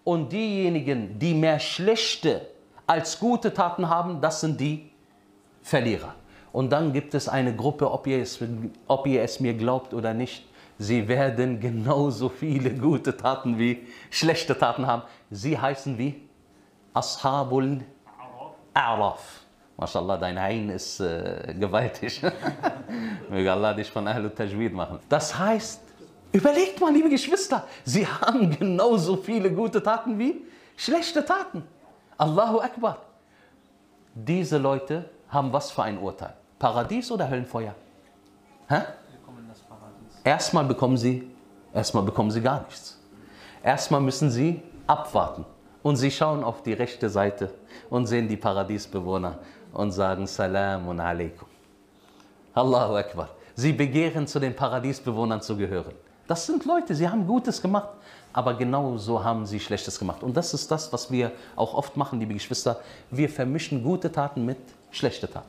[0.04, 2.46] Und diejenigen, die mehr schlechte
[2.86, 4.90] als gute Taten haben, das sind die
[5.62, 6.14] Verlierer.
[6.52, 8.38] Und dann gibt es eine Gruppe, ob ihr, es,
[8.86, 10.44] ob ihr es mir glaubt oder nicht,
[10.76, 15.04] sie werden genauso viele gute Taten wie schlechte Taten haben.
[15.30, 16.28] Sie heißen wie
[16.92, 17.80] Ashabul
[18.78, 19.18] A'raf.
[19.76, 22.22] MashaAllah, dein Ein ist äh, gewaltig.
[23.28, 25.00] Möge Allah dich von Ahlul Tajweed machen.
[25.08, 25.80] Das heißt,
[26.32, 30.44] überlegt mal, liebe Geschwister, sie haben genauso viele gute Taten wie
[30.76, 31.64] schlechte Taten.
[32.16, 32.98] Allahu Akbar.
[34.14, 36.34] Diese Leute haben was für ein Urteil?
[36.58, 37.74] Paradies oder Höllenfeuer?
[38.68, 38.82] Hä?
[40.24, 41.30] Erstmal bekommen sie,
[41.72, 43.00] erstmal bekommen sie gar nichts.
[43.62, 45.44] Erstmal müssen sie abwarten.
[45.88, 47.50] Und sie schauen auf die rechte Seite
[47.88, 49.38] und sehen die Paradiesbewohner
[49.72, 51.48] und sagen Salamun alaikum.
[52.52, 53.30] Allahu Akbar.
[53.54, 55.94] Sie begehren zu den Paradiesbewohnern zu gehören.
[56.26, 57.88] Das sind Leute, sie haben Gutes gemacht,
[58.34, 60.22] aber genauso haben sie Schlechtes gemacht.
[60.22, 62.80] Und das ist das, was wir auch oft machen, liebe Geschwister.
[63.10, 64.58] Wir vermischen gute Taten mit
[64.90, 65.48] schlechten Taten.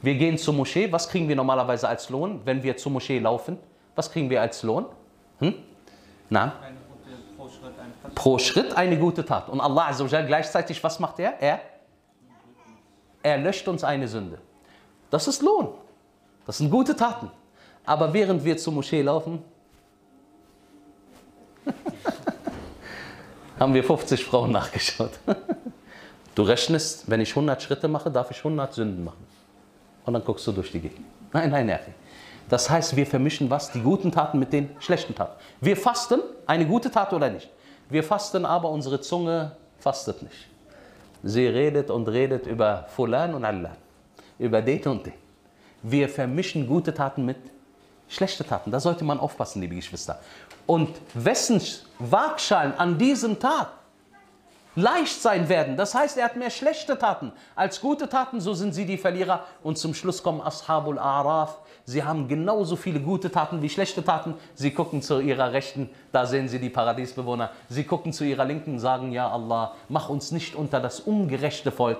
[0.00, 0.90] Wir gehen zur Moschee.
[0.90, 3.58] Was kriegen wir normalerweise als Lohn, wenn wir zur Moschee laufen?
[3.94, 4.86] Was kriegen wir als Lohn?
[5.40, 5.52] Hm?
[6.30, 6.54] Na?
[8.16, 9.48] Pro Schritt, eine gute Tat.
[9.50, 11.38] Und Allah gleichzeitig, was macht er?
[11.38, 11.60] Er,
[13.22, 14.38] er löscht uns eine Sünde.
[15.10, 15.68] Das ist Lohn.
[16.46, 17.30] Das sind gute Taten.
[17.84, 19.44] Aber während wir zur Moschee laufen,
[23.60, 25.12] haben wir 50 Frauen nachgeschaut.
[26.34, 29.26] Du rechnest, wenn ich 100 Schritte mache, darf ich 100 Sünden machen.
[30.04, 31.06] Und dann guckst du durch die Gegend.
[31.32, 31.92] Nein, nein, Erfi.
[32.50, 33.72] Das heißt, wir vermischen was?
[33.72, 35.32] Die guten Taten mit den schlechten Taten.
[35.62, 37.48] Wir fasten, eine gute Tat oder nicht.
[37.88, 40.48] Wir fasten aber, unsere Zunge fastet nicht.
[41.22, 43.76] Sie redet und redet über Fulan und Allah,
[44.38, 45.12] über den und den.
[45.82, 47.36] Wir vermischen gute Taten mit
[48.08, 48.70] schlechten Taten.
[48.70, 50.18] Da sollte man aufpassen, liebe Geschwister.
[50.66, 51.60] Und wessen
[51.98, 53.68] Waagschalen an diesem Tag
[54.74, 55.76] leicht sein werden.
[55.76, 59.44] Das heißt, er hat mehr schlechte Taten als gute Taten, so sind sie die Verlierer.
[59.62, 61.58] Und zum Schluss kommen Ashabul Araf.
[61.88, 64.34] Sie haben genauso viele gute Taten wie schlechte Taten.
[64.54, 67.50] Sie gucken zu ihrer Rechten, da sehen sie die Paradiesbewohner.
[67.68, 71.98] Sie gucken zu ihrer Linken, sagen, ja Allah, mach uns nicht unter das ungerechte Volk.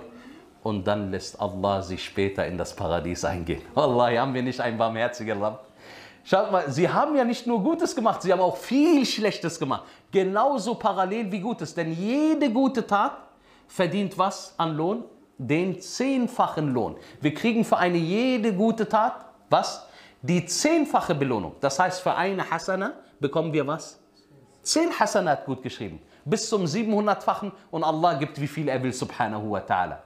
[0.64, 3.62] Und dann lässt Allah sie später in das Paradies eingehen.
[3.76, 5.58] Allah, haben wir nicht ein barmherziger Lamm?
[6.24, 9.84] Schaut mal, sie haben ja nicht nur Gutes gemacht, sie haben auch viel Schlechtes gemacht.
[10.10, 11.72] Genauso parallel wie Gutes.
[11.72, 13.12] Denn jede gute Tat
[13.68, 15.04] verdient was an Lohn?
[15.38, 16.96] Den zehnfachen Lohn.
[17.20, 19.86] Wir kriegen für eine jede gute Tat was?
[20.22, 21.56] Die zehnfache Belohnung.
[21.60, 23.98] Das heißt, für eine Hasana bekommen wir was?
[24.62, 26.00] Zehn Hasanat gut geschrieben.
[26.24, 29.98] Bis zum 700-fachen und Allah gibt, wie viel er will, subhanahu wa ta'ala.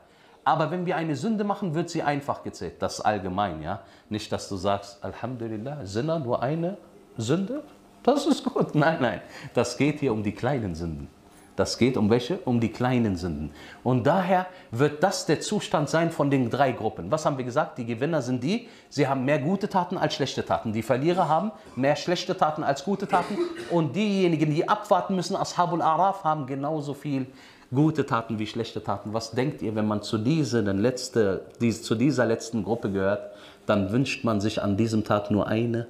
[0.45, 2.75] Aber wenn wir eine Sünde machen, wird sie einfach gezählt.
[2.81, 3.81] Das ist allgemein, ja.
[4.09, 6.77] Nicht, dass du sagst, Alhamdulillah, Sinner, nur eine
[7.17, 7.63] Sünde?
[8.03, 8.75] Das ist gut.
[8.75, 9.21] Nein, nein.
[9.55, 11.09] Das geht hier um die kleinen Sünden.
[11.57, 12.39] Das geht um welche?
[12.45, 13.51] Um die kleinen Sünden.
[13.83, 17.11] Und daher wird das der Zustand sein von den drei Gruppen.
[17.11, 17.79] Was haben wir gesagt?
[17.79, 20.73] Die Gewinner sind die, sie haben mehr gute Taten als schlechte Taten.
[20.73, 23.37] Die Verlierer haben mehr schlechte Taten als gute Taten.
[23.71, 27.27] Und diejenigen, die abwarten müssen, Ashabul Araf, haben genauso viel
[27.73, 29.13] gute Taten wie schlechte Taten.
[29.13, 31.47] Was denkt ihr, wenn man zu, diese, letzte,
[31.83, 33.33] zu dieser letzten Gruppe gehört,
[33.67, 35.87] dann wünscht man sich an diesem Tag nur eine,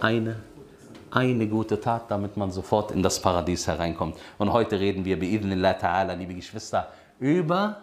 [0.00, 0.36] eine
[1.10, 4.16] Eine gute Tat, damit man sofort in das Paradies hereinkommt.
[4.36, 7.78] Und heute reden wir, bi'idhnillah ta'ala, liebe Geschwister, über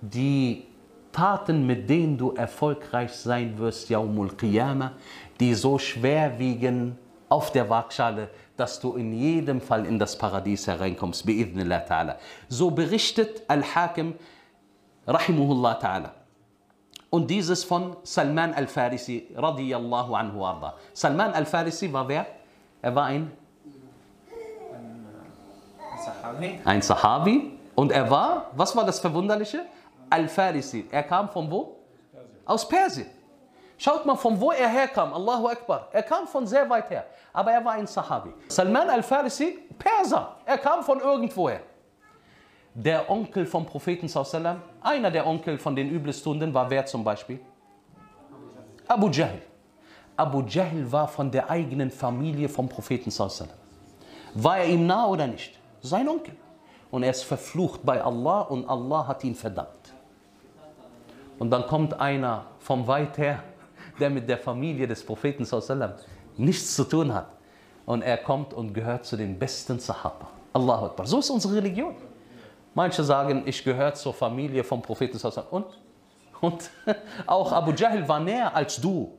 [0.00, 0.64] die
[1.10, 4.92] Taten, mit denen du erfolgreich sein wirst, Yaumul Qiyamah,
[5.40, 6.96] die so schwer wiegen
[7.28, 12.18] auf der Waagschale, dass du in jedem Fall in das Paradies hereinkommst, bi'idhnillah ta'ala.
[12.48, 14.14] So berichtet Al-Hakim,
[15.06, 16.10] rahimahullah ta'ala.
[17.10, 20.74] Und dieses von Salman al-Farisi, radiyallahu anhu arda.
[20.92, 22.26] Salman al-Farisi war wer?
[22.84, 23.32] Er war ein,
[26.66, 29.64] ein Sahabi und er war, was war das Verwunderliche?
[30.10, 30.86] Al-Farisi.
[30.90, 31.76] Er kam von wo?
[32.44, 33.06] Aus Persien.
[33.78, 35.14] Schaut mal, von wo er herkam.
[35.14, 35.88] Allahu Akbar.
[35.92, 37.06] Er kam von sehr weit her.
[37.32, 38.34] Aber er war ein Sahabi.
[38.48, 40.36] Salman al-Farisi, Perser.
[40.44, 41.60] Er kam von irgendwoher.
[42.74, 44.10] Der Onkel vom Propheten,
[44.82, 47.40] einer der Onkel von den Übelstunden war wer zum Beispiel?
[48.86, 49.40] Abu Jahl.
[50.16, 53.10] Abu Jahl war von der eigenen Familie vom Propheten.
[53.10, 53.48] sallam.
[54.34, 55.58] War er ihm nah oder nicht?
[55.80, 56.34] Sein Onkel.
[56.90, 59.92] Und er ist verflucht bei Allah und Allah hat ihn verdammt.
[61.38, 63.42] Und dann kommt einer vom weit her,
[63.98, 65.94] der mit der Familie des Propheten sallam,
[66.36, 67.28] nichts zu tun hat.
[67.86, 70.28] Und er kommt und gehört zu den besten Sahaba.
[70.52, 71.06] Allahu Akbar.
[71.06, 71.94] So ist unsere Religion.
[72.74, 75.44] Manche sagen, ich gehöre zur Familie vom Propheten sallam.
[75.50, 75.66] Und?
[76.40, 76.70] Und
[77.26, 79.12] auch Abu Jahl war näher als du.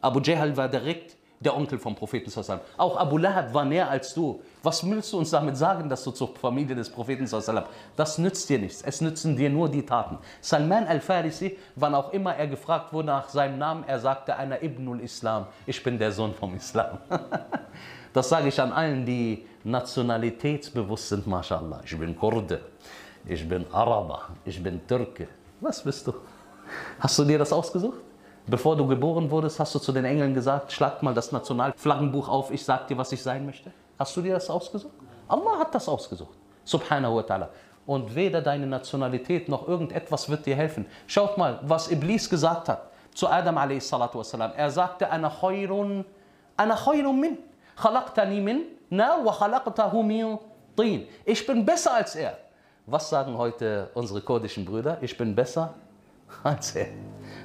[0.00, 2.30] Abu Jahl war direkt der Onkel vom Propheten.
[2.76, 4.42] Auch Abu Lahab war näher als du.
[4.62, 7.64] Was willst du uns damit sagen, dass du zur Familie des Propheten sallam?
[7.96, 8.82] Das nützt dir nichts.
[8.82, 10.18] Es nützen dir nur die Taten.
[10.42, 15.00] Salman al-Farisi, wann auch immer er gefragt wurde nach seinem Namen, er sagte einer Ibnul
[15.00, 15.46] Islam.
[15.66, 16.98] Ich bin der Sohn vom Islam.
[18.12, 21.80] Das sage ich an allen, die nationalitätsbewusst sind, mashallah.
[21.84, 22.60] Ich bin Kurde,
[23.24, 25.28] ich bin Araber, ich bin Türke.
[25.60, 26.14] Was bist du?
[26.98, 28.00] Hast du dir das ausgesucht?
[28.50, 32.50] Bevor du geboren wurdest, hast du zu den Engeln gesagt, schlag mal das Nationalflaggenbuch auf,
[32.50, 33.70] ich sag dir, was ich sein möchte.
[33.96, 34.92] Hast du dir das ausgesucht?
[35.28, 36.36] Allah hat das ausgesucht.
[36.64, 37.48] Subhanahu wa ta'ala.
[37.86, 40.86] Und weder deine Nationalität noch irgendetwas wird dir helfen.
[41.06, 43.92] Schaut mal, was Iblis gesagt hat zu Adam a.s.
[43.92, 46.04] Er sagte, ana khayrun,
[46.56, 47.38] ana khayrun min.
[47.76, 50.38] Khalaqtani min na wa khalaqtahu min
[50.76, 51.06] tin.
[51.24, 52.36] Ich bin besser als er.
[52.86, 54.98] Was sagen heute unsere kurdischen Brüder?
[55.02, 55.74] Ich bin besser
[56.42, 56.88] als er.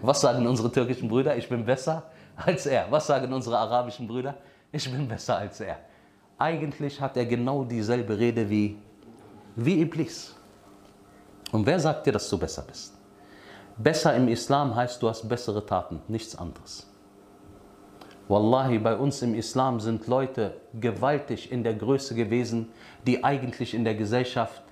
[0.06, 1.36] Was sagen unsere türkischen Brüder?
[1.36, 2.04] Ich bin besser
[2.36, 2.86] als er.
[2.90, 4.36] Was sagen unsere arabischen Brüder?
[4.72, 5.78] Ich bin besser als er.
[6.38, 8.78] Eigentlich hat er genau dieselbe Rede wie,
[9.56, 10.36] wie Iblis.
[11.52, 12.94] Und wer sagt dir, dass du besser bist?
[13.78, 16.88] Besser im Islam heißt, du hast bessere Taten, nichts anderes.
[18.28, 22.70] Wallahi, bei uns im Islam sind Leute gewaltig in der Größe gewesen,
[23.06, 24.64] die eigentlich in der Gesellschaft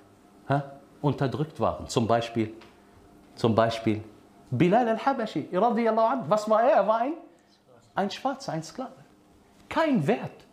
[0.48, 0.62] hä,
[1.00, 1.86] unterdrückt waren.
[1.86, 2.52] Zum Beispiel,
[3.36, 4.02] zum Beispiel
[4.58, 5.48] Bilal al-Habashi.
[5.52, 6.76] Was war er?
[6.76, 7.14] Er war ein,
[7.94, 8.92] ein Schwarzer, ein Sklave.
[9.68, 10.44] Kein Wert.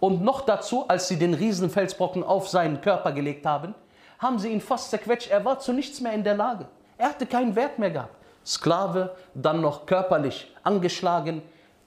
[0.00, 3.74] Und noch dazu, als sie den Riesenfelsbrocken auf seinen Körper gelegt haben,
[4.18, 5.30] haben sie ihn fast zerquetscht.
[5.30, 6.66] Er war zu nichts mehr in der Lage.
[6.98, 8.14] Er hatte keinen Wert mehr gehabt.
[8.44, 11.42] Sklave, dann noch körperlich angeschlagen.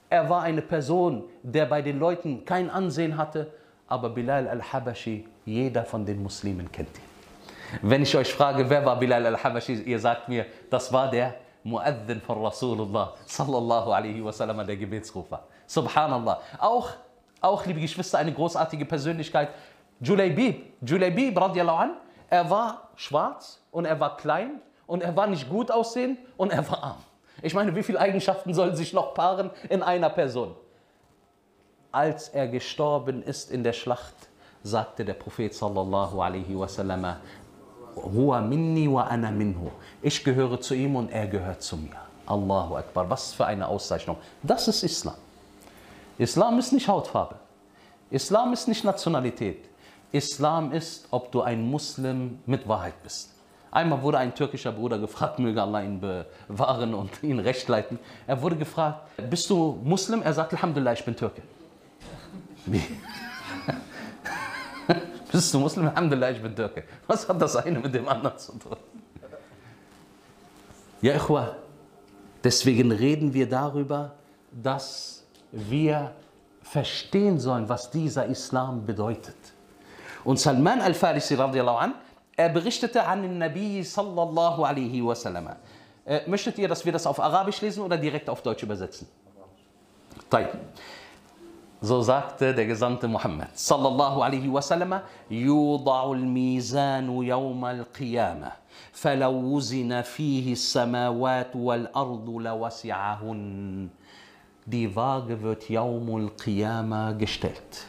[0.08, 3.52] Er war eine Person, der bei den Leuten kein Ansehen hatte.
[3.86, 7.10] Aber Bilal al-Habashi, jeder von den Muslimen kennt ihn.
[7.82, 12.20] Wenn ich euch frage, wer war Bilal al-Habashi, ihr sagt mir, das war der Muaddin
[12.20, 15.44] von Rasulullah, sallallahu alaihi wasallam, der Gebetsrufer.
[15.66, 16.40] Subhanallah.
[16.58, 16.90] Auch,
[17.40, 19.50] auch, liebe Geschwister, eine großartige Persönlichkeit,
[20.00, 20.72] Julaybib.
[20.80, 21.96] Julaybib, radiallahu an,
[22.28, 26.68] er war schwarz und er war klein und er war nicht gut aussehen und er
[26.70, 27.04] war arm.
[27.42, 30.54] Ich meine, wie viele Eigenschaften sollen sich noch paaren in einer Person?
[31.92, 34.14] Als er gestorben ist in der Schlacht,
[34.62, 37.16] sagte der Prophet sallallahu alaihi wasallam,
[37.96, 39.70] Huwa minni wa ana minhu.
[40.02, 41.96] Ich gehöre zu ihm und er gehört zu mir.
[42.26, 43.08] Allahu Akbar.
[43.10, 44.16] Was für eine Auszeichnung.
[44.42, 45.16] Das ist Islam.
[46.18, 47.36] Islam ist nicht Hautfarbe.
[48.10, 49.68] Islam ist nicht Nationalität.
[50.12, 53.30] Islam ist, ob du ein Muslim mit Wahrheit bist.
[53.70, 58.00] Einmal wurde ein türkischer Bruder gefragt, möge Allah ihn bewahren und ihn recht leiten.
[58.26, 60.22] Er wurde gefragt, bist du Muslim?
[60.22, 61.42] Er sagt, Alhamdulillah, ich bin Türke.
[62.66, 62.82] Wie?
[65.30, 65.88] Bist du Muslim?
[65.88, 66.84] Alhamdulillah, ich bin Türke.
[67.06, 68.76] Was hat das eine mit dem anderen zu tun?
[71.00, 71.56] Ja, Ikhwa,
[72.44, 74.12] deswegen reden wir darüber,
[74.50, 76.12] dass wir
[76.62, 79.36] verstehen sollen, was dieser Islam bedeutet.
[80.24, 81.94] Und Salman al-Farisi radiallahu an,
[82.36, 85.56] er berichtete an den Nabi sallallahu alaihi wasallam.
[86.04, 89.08] Äh, möchtet ihr, dass wir das auf Arabisch lesen oder direkt auf Deutsch übersetzen?
[90.30, 90.58] Arabisch.
[91.81, 98.51] So sagte der Gesandte Muhammad sallallahu alaihi wasallam, يوضع الميزان يوم القيامة
[98.93, 103.89] فلو وزن فيه السماوات والأرض لوسعهن
[104.67, 107.85] die Waage wird Yaumul Qiyamah gestellt.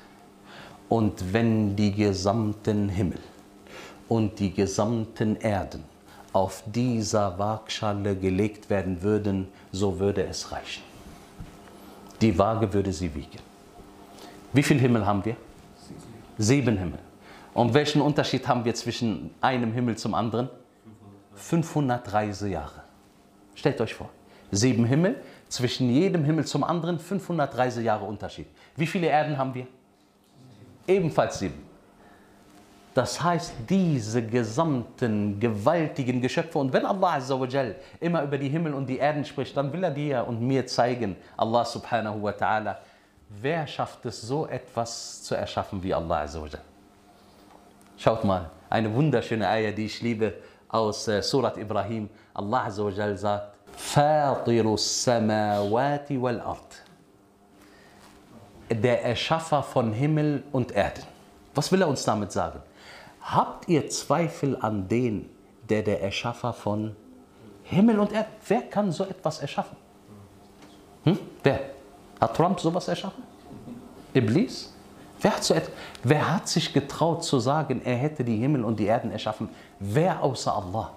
[0.91, 3.19] Und wenn die gesamten Himmel
[4.09, 5.85] und die gesamten Erden
[6.35, 10.83] auf dieser Waagschale gelegt werden würden, so würde es reichen.
[12.21, 13.41] Die Waage würde sie wiegen.
[14.54, 15.36] Wie viele Himmel haben wir?
[16.38, 17.00] Sieben Himmel.
[17.54, 20.50] Und welchen Unterschied haben wir zwischen einem Himmel zum anderen?
[21.36, 22.84] 500 Reisejahre.
[23.56, 24.10] Stellt euch vor,
[24.52, 28.48] sieben Himmel, zwischen jedem Himmel zum anderen 500 Reisejahre Unterschied.
[28.76, 29.68] Wie viele Erden haben wir?
[30.88, 31.66] Ebenfalls sieben.
[32.94, 37.22] Das heißt, diese gesamten gewaltigen Geschöpfe, und wenn Allah
[38.02, 41.16] immer über die Himmel und die Erden spricht, dann will er dir und mir zeigen,
[41.38, 42.76] Allah subhanahu wa ta'ala,
[43.31, 46.63] wer schafft es, so etwas zu erschaffen wie Allah Azzawajal?
[47.99, 50.35] Schaut mal, eine wunderschöne Ayah, die ich liebe,
[50.69, 52.09] aus äh, Surat Ibrahim.
[52.35, 56.73] Allah Azzawajal sagt, فاطر السماوات والأرض
[58.71, 61.05] der Erschaffer von Himmel und Erden.
[61.55, 62.61] Was will er uns damit sagen?
[63.21, 65.31] Habt ihr Zweifel an den,
[65.69, 66.97] der der Erschaffer von
[67.63, 68.29] Himmel und Erde?
[68.49, 69.77] Wer kann so etwas erschaffen?
[71.05, 71.19] Hm?
[71.43, 71.61] Wer?
[72.22, 73.24] Hat Trump sowas erschaffen?
[74.14, 74.72] Iblis?
[75.20, 75.56] Wer hat, so?
[76.04, 79.50] Wer hat sich getraut zu sagen, er hätte die Himmel und die Erden erschaffen?
[79.80, 80.92] Wer außer Allah?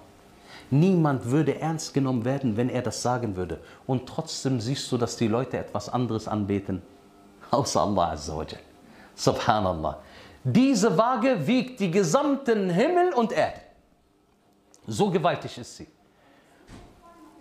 [0.69, 3.59] Niemand würde ernst genommen werden, wenn er das sagen würde.
[3.85, 6.81] Und trotzdem siehst du, dass die Leute etwas anderes anbeten,
[7.51, 8.45] außer Allah Azza wa
[9.15, 9.99] Subhanallah.
[10.43, 13.61] Diese Waage wiegt die gesamten Himmel und Erde.
[14.87, 15.87] So gewaltig ist sie.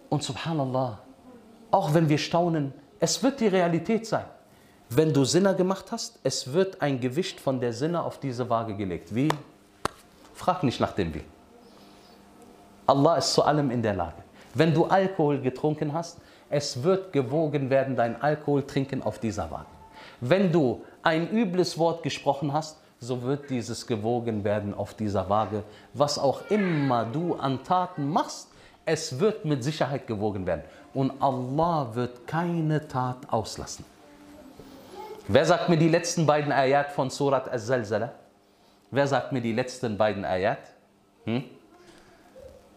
[0.08, 0.98] Und subhanallah,
[1.70, 2.72] auch wenn wir staunen,
[3.04, 4.24] es wird die Realität sein.
[4.88, 8.74] Wenn du Sinner gemacht hast, es wird ein Gewicht von der Sinner auf diese Waage
[8.74, 9.14] gelegt.
[9.14, 9.28] Wie?
[10.32, 11.20] Frag nicht nach dem Wie.
[12.86, 14.22] Allah ist zu allem in der Lage.
[14.54, 16.16] Wenn du Alkohol getrunken hast,
[16.48, 19.74] es wird gewogen werden, dein Alkohol trinken auf dieser Waage.
[20.22, 25.62] Wenn du ein übles Wort gesprochen hast, so wird dieses gewogen werden auf dieser Waage.
[25.92, 28.48] Was auch immer du an Taten machst,
[28.86, 30.62] es wird mit Sicherheit gewogen werden.
[30.94, 33.84] Und Allah wird keine Tat auslassen.
[35.26, 38.12] Wer sagt mir die letzten beiden Ayat von Surat Az-Zalzala?
[38.90, 40.58] Wer sagt mir die letzten beiden Ayat?
[41.24, 41.44] Hm?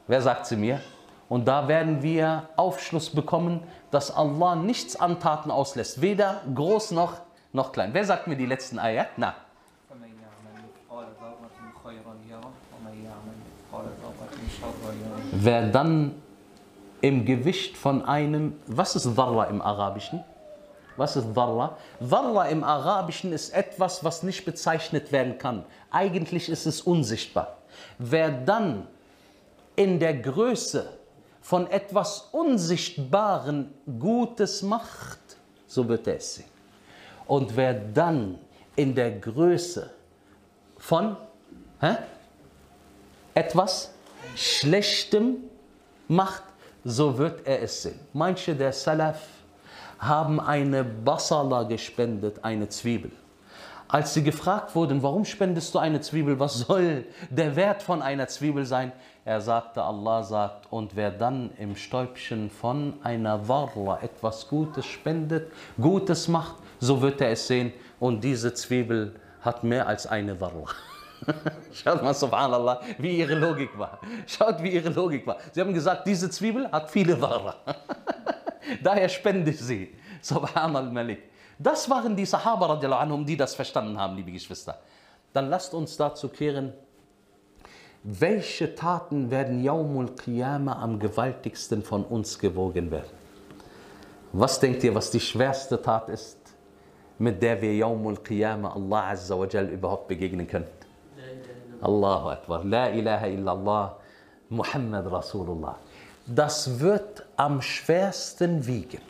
[0.08, 0.82] Wer sagt sie mir?
[1.30, 7.16] Und da werden wir Aufschluss bekommen, dass Allah nichts an Taten auslässt, weder groß noch,
[7.52, 7.94] noch klein.
[7.94, 9.10] Wer sagt mir die letzten Ayat?
[9.18, 9.36] Na.
[15.34, 16.16] Wer dann
[17.02, 20.24] im Gewicht von einem, was ist Dharra im Arabischen?
[20.96, 21.78] Was ist Dharra?
[22.00, 25.64] Dharra im Arabischen ist etwas, was nicht bezeichnet werden kann.
[25.92, 27.58] Eigentlich ist es unsichtbar.
[28.00, 28.88] Wer dann
[29.76, 30.90] in der Größe
[31.42, 35.20] von etwas Unsichtbaren Gutes macht,
[35.68, 36.50] so wird er es sehen.
[37.28, 38.40] Und wer dann
[38.76, 39.92] in der Größe
[40.78, 41.16] von
[41.80, 41.96] hä,
[43.34, 43.94] etwas
[44.36, 45.38] Schlechtem
[46.08, 46.44] macht,
[46.90, 48.00] so wird er es sehen.
[48.14, 49.20] Manche der Salaf
[50.00, 53.12] haben eine Basala gespendet, eine Zwiebel.
[53.90, 58.28] Als sie gefragt wurden, warum spendest du eine Zwiebel, was soll der Wert von einer
[58.30, 58.94] Zwiebel sein?
[59.26, 65.52] Er sagte, Allah sagt, und wer dann im Stäubchen von einer Warla etwas Gutes spendet,
[65.82, 67.74] Gutes macht, so wird er es sehen.
[68.00, 70.68] Und diese Zwiebel hat mehr als eine Warla.
[71.74, 74.00] Schaut mal, subhanallah, wie ihre Logik war.
[74.26, 75.38] Schaut, wie ihre Logik war.
[75.52, 77.56] Sie haben gesagt, diese Zwiebel hat viele Wara.
[78.84, 79.96] Daher spende ich sie.
[80.22, 81.24] Subhanallah Malik.
[81.60, 84.78] Das waren die Sahaba, anhum, die das verstanden haben, liebe Geschwister.
[85.34, 86.74] Dann lasst uns dazu kehren,
[88.04, 93.10] welche Taten werden Yaumul Qiyamah am gewaltigsten von uns gewogen werden?
[94.32, 96.38] Was denkt ihr, was die schwerste Tat ist,
[97.18, 100.68] mit der wir Yaumul Qiyamah Allah Azza wa Jal überhaupt begegnen können?
[101.82, 102.64] Allahu Akbar.
[102.64, 103.96] La ilaha illallah.
[104.50, 105.76] Muhammad Rasulullah.
[106.26, 109.02] Das wird am schwersten wiegen.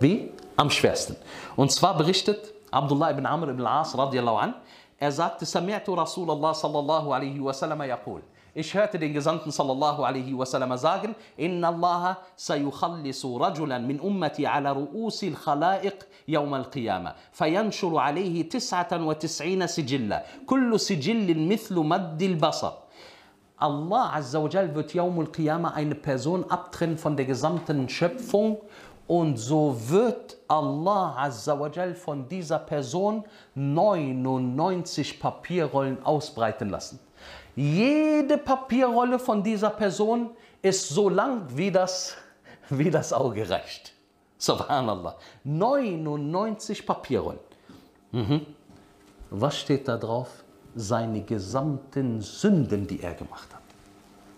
[0.00, 0.32] Wie?
[0.56, 1.16] Am schwersten.
[1.56, 4.54] Und zwar berichtet Abdullah ibn Amr ibn al-As radiallahu an,
[4.98, 8.20] er sagte, Sami'tu Rasulullah sallallahu alaihi wasallam yaqul.
[8.58, 14.74] Ich hörte den Gesandten sallallahu alaihi wasallam sagen, Inna Allah sayukhallisu rajulan min ummati ala
[14.74, 15.94] ru'usi al-khalaiq
[16.28, 22.72] يوم القيامة فينشر عليه تسعة وتسعين سجلا كل سجل مثل مد البصر
[23.60, 28.58] Allah Azzawajal wird Yawmul Qiyamah eine Person abtrennen von der gesamten Schöpfung
[29.06, 33.24] und so wird Allah Azzawajal von dieser Person
[33.54, 37.00] 99 Papierrollen ausbreiten lassen.
[37.58, 40.30] Jede Papierrolle von dieser Person
[40.62, 42.14] ist so lang, wie das,
[42.68, 43.92] wie das Auge reicht.
[44.38, 45.16] Subhanallah.
[45.42, 47.40] 99 Papierrollen.
[48.12, 48.46] Mhm.
[49.30, 50.44] Was steht da drauf?
[50.76, 53.62] Seine gesamten Sünden, die er gemacht hat.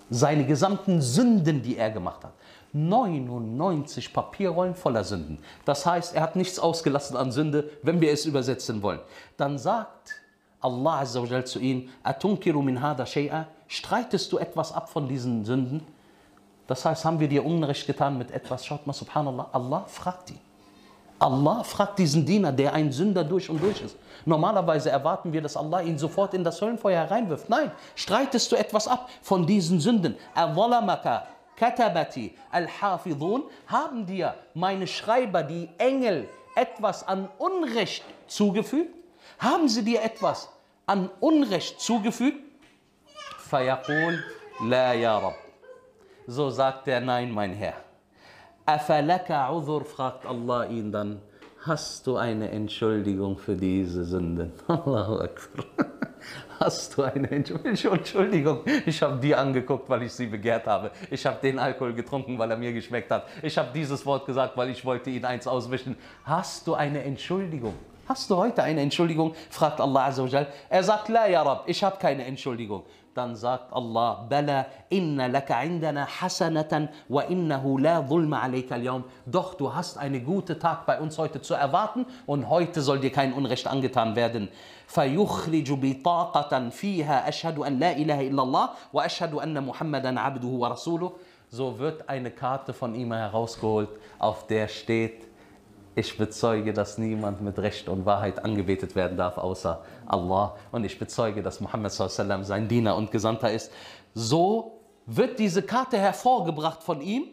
[0.09, 2.33] Seine gesamten Sünden, die er gemacht hat.
[2.73, 5.41] 99 Papierrollen voller Sünden.
[5.67, 9.01] Das heißt, er hat nichts ausgelassen an Sünde, wenn wir es übersetzen wollen.
[9.37, 10.15] Dann sagt
[10.61, 15.45] Allah Azza wa zu ihm, Atunkiru min hada shay'a, streitest du etwas ab von diesen
[15.45, 15.83] Sünden?
[16.67, 18.65] Das heißt, haben wir dir Unrecht getan mit etwas?
[18.65, 20.39] Schaut mal, subhanallah, Allah fragt ihn.
[21.19, 23.97] Allah fragt diesen Diener, der ein Sünder durch und durch ist.
[24.25, 27.49] Normalerweise erwarten wir, dass Allah ihn sofort in das Höllenfeuer hereinwirft.
[27.51, 30.17] Nein, streitest du etwas ab von diesen Sünden?
[31.61, 38.95] katabati al-hafidhun, haben dir meine Schreiber, die Engel, etwas an Unrecht zugefügt?
[39.41, 40.51] Haben sie dir etwas
[40.85, 42.45] an Unrecht zugefügt?
[43.39, 44.23] Fayaqul
[44.67, 45.35] la ya Rab.
[46.27, 47.77] So sagt er, nein, mein Herr.
[48.67, 51.23] Afalaka udhur, fragt Allah ihn dann,
[51.65, 54.53] hast du eine Entschuldigung für diese Sünden?
[54.69, 55.65] Allahu Akbar.
[56.59, 58.61] Hast du eine Entschuldigung?
[58.85, 60.91] Ich habe die angeguckt, weil ich sie begehrt habe.
[61.11, 63.27] Ich habe den Alkohol getrunken, weil er mir geschmeckt hat.
[63.43, 65.97] Ich habe dieses Wort gesagt, weil ich wollte ihn eins auswischen.
[66.25, 67.75] Hast du eine Entschuldigung?
[68.10, 69.34] Hast du heute eine Entschuldigung?
[69.50, 70.48] fragt Allah Azzawajal.
[70.70, 72.84] Er sagt, La ya Rab, ich habe keine Entschuldigung.
[73.16, 79.54] Dann sagt Allah, Bala, inna laka indana hasanatan wa innahu la dhulma alayka al Doch,
[79.56, 83.34] du hast eine gute Tag bei uns heute zu erwarten und heute soll dir kein
[83.34, 84.50] Unrecht angetan werden.
[84.88, 91.12] فيخرج بطاقة فيها أشهد أن لا إله إلا الله وأشهد أن محمدا عبده ورسوله
[91.50, 95.26] so wird eine Karte von ihm herausgeholt, auf der steht,
[95.95, 100.57] ich bezeuge, dass niemand mit Recht und Wahrheit angebetet werden darf, außer Allah.
[100.71, 103.73] Und ich bezeuge, dass Muhammad sallam sein Diener und Gesandter ist.
[104.15, 107.25] So wird diese Karte hervorgebracht von ihm.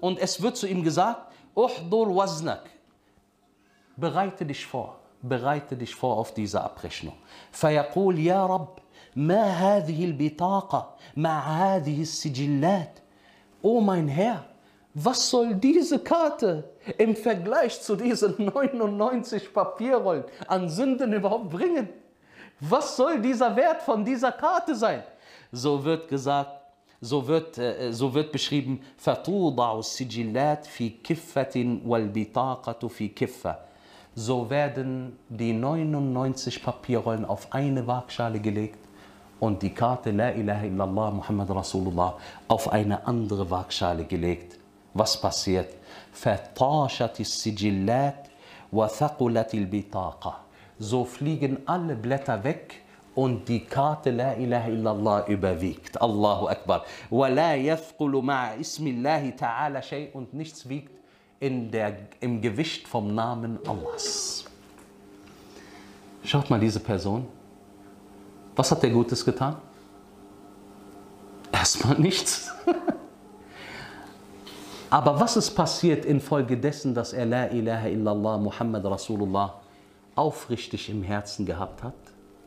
[0.00, 2.68] Und es wird zu ihm gesagt, Uhdur waznak.
[3.96, 7.14] Bereite dich vor, bereite dich vor auf diese Abrechnung.
[7.50, 8.80] Fayaqul, ya Rabb,
[9.14, 13.02] ma hadhihi al-bitaqa, ma hadhihi al-sijillat.
[13.62, 14.44] O mein Herr,
[14.94, 16.64] was soll diese Karte
[16.98, 21.88] im Vergleich zu diesen 99 Papierrollen an Sünden überhaupt bringen?
[22.60, 25.02] Was soll dieser Wert von dieser Karte sein?
[25.50, 26.62] So wird gesagt,
[27.00, 28.80] so wird, äh, so wird beschrieben,
[34.14, 38.78] So werden die 99 Papierrollen auf eine Waagschale gelegt
[39.40, 42.16] und die Karte La ilaha illallah Muhammad Rasulullah
[42.46, 44.61] auf eine andere Waagschale gelegt.
[44.93, 45.73] Was passiert?
[46.13, 48.27] فطاشت السجلات
[48.73, 50.33] وثقلت البطاقة.
[50.79, 52.81] So fliegen alle Blätter weg
[53.15, 56.01] und die Karte La ilaha illallah überwiegt.
[56.01, 56.83] Allahu Akbar.
[57.11, 60.91] ولا يثقل مع اسم الله تعالى شيء und nichts wiegt
[61.39, 64.45] in der, im Gewicht vom Namen Allahs.
[66.23, 67.27] Schaut mal diese Person.
[68.55, 69.55] Was hat er Gutes getan?
[71.51, 72.51] Erstmal nichts.
[74.92, 79.54] Aber was ist passiert infolgedessen, dass er La ilaha illallah Muhammad Rasulullah
[80.14, 81.94] aufrichtig im Herzen gehabt hat?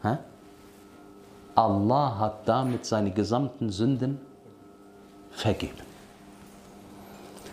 [0.04, 0.18] Hä?
[1.56, 4.22] Allah hat damit seine gesamten Sünden
[5.32, 5.82] vergeben.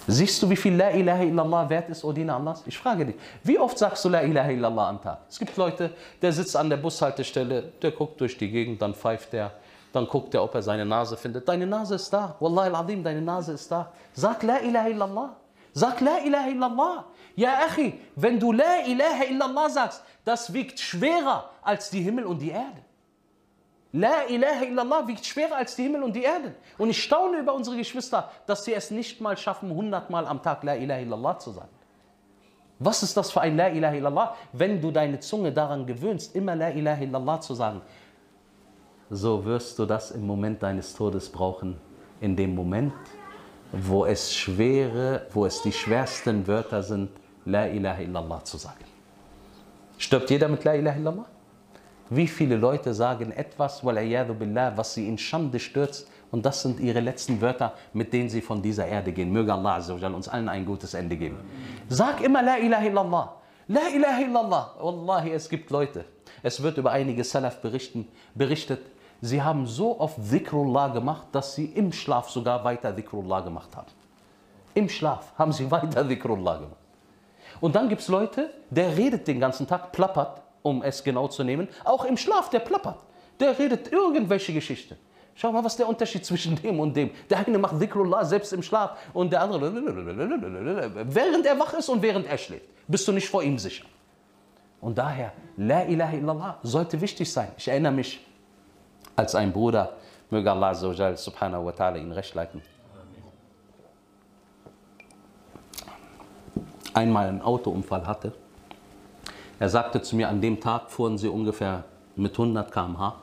[0.06, 2.62] Siehst du, wie viel La ilaha illallah wert ist, O Allahs?
[2.66, 5.20] Ich frage dich, wie oft sagst du La ilaha illallah am Tag?
[5.26, 5.90] Es gibt Leute,
[6.20, 9.52] der sitzt an der Bushaltestelle, der guckt durch die Gegend, dann pfeift er,
[9.92, 11.46] dann guckt er, ob er seine Nase findet.
[11.46, 12.36] Deine Nase ist da.
[12.40, 13.92] Wallahi al-Azim, deine Nase ist da.
[14.14, 15.36] Sag La ilaha illallah.
[15.74, 17.04] Sag La ilaha illallah.
[17.36, 22.40] Ja, Achi, wenn du La ilaha illallah sagst, das wiegt schwerer als die Himmel und
[22.40, 22.82] die Erde.
[23.92, 26.54] La ilaha illallah wiegt schwerer als die Himmel und die Erde.
[26.78, 30.62] Und ich staune über unsere Geschwister, dass sie es nicht mal schaffen, hundertmal am Tag
[30.62, 31.68] La ilaha illallah zu sagen.
[32.78, 36.56] Was ist das für ein La ilaha illallah, wenn du deine Zunge daran gewöhnst, immer
[36.56, 37.82] La ilaha illallah zu sagen?
[39.12, 41.76] So wirst du das im Moment deines Todes brauchen.
[42.20, 42.94] In dem Moment,
[43.70, 47.10] wo es schwere, wo es die schwersten Wörter sind,
[47.44, 48.84] La ilaha illallah zu sagen.
[49.98, 51.26] Stirbt jeder mit La ilaha illallah?
[52.08, 57.40] Wie viele Leute sagen etwas, was sie in Schande stürzt und das sind ihre letzten
[57.40, 59.30] Wörter, mit denen sie von dieser Erde gehen.
[59.30, 59.76] Möge Allah
[60.14, 61.36] uns allen ein gutes Ende geben.
[61.88, 63.36] Sag immer La ilaha illallah.
[63.68, 64.74] La ilaha illallah.
[64.80, 66.06] Wallahi, es gibt Leute.
[66.42, 68.80] Es wird über einige Salaf berichten, berichtet,
[69.24, 73.86] Sie haben so oft Dhikrullah gemacht, dass sie im Schlaf sogar weiter Dhikrullah gemacht haben.
[74.74, 76.76] Im Schlaf haben sie weiter Dhikrullah gemacht.
[77.60, 81.44] Und dann gibt es Leute, der redet den ganzen Tag, plappert, um es genau zu
[81.44, 81.68] nehmen.
[81.84, 82.98] Auch im Schlaf, der plappert.
[83.38, 84.96] Der redet irgendwelche Geschichten.
[85.36, 87.10] Schau mal, was ist der Unterschied zwischen dem und dem.
[87.30, 89.72] Der eine macht Dhikrullah selbst im Schlaf und der andere,
[91.14, 92.66] während er wach ist und während er schläft.
[92.88, 93.84] Bist du nicht vor ihm sicher.
[94.80, 97.52] Und daher, La ilaha illallah sollte wichtig sein.
[97.56, 98.20] Ich erinnere mich,
[99.16, 99.94] als ein Bruder,
[100.30, 102.62] möge Allah subhanahu wa ta'ala ihn recht leiten,
[106.94, 108.32] einmal einen Autounfall hatte.
[109.58, 111.84] Er sagte zu mir, an dem Tag fuhren sie ungefähr
[112.16, 113.14] mit 100 km/h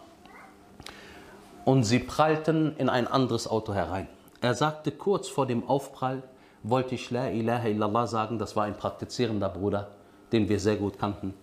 [1.65, 4.07] und sie prallten in ein anderes Auto herein.
[4.41, 6.23] Er sagte, kurz vor dem Aufprall
[6.63, 9.89] wollte ich La ilaha illallah sagen, das war ein praktizierender Bruder,
[10.31, 11.33] den wir sehr gut kannten.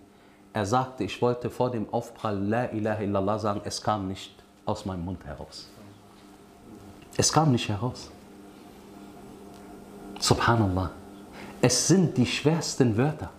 [0.52, 4.35] Er sagte, ich wollte vor dem Aufprall La ilaha illallah sagen, es kam nicht
[4.66, 5.68] aus meinem Mund heraus.
[7.16, 8.10] Es kam nicht heraus.
[10.18, 10.90] Subhanallah.
[11.62, 13.30] Es sind die schwersten Wörter.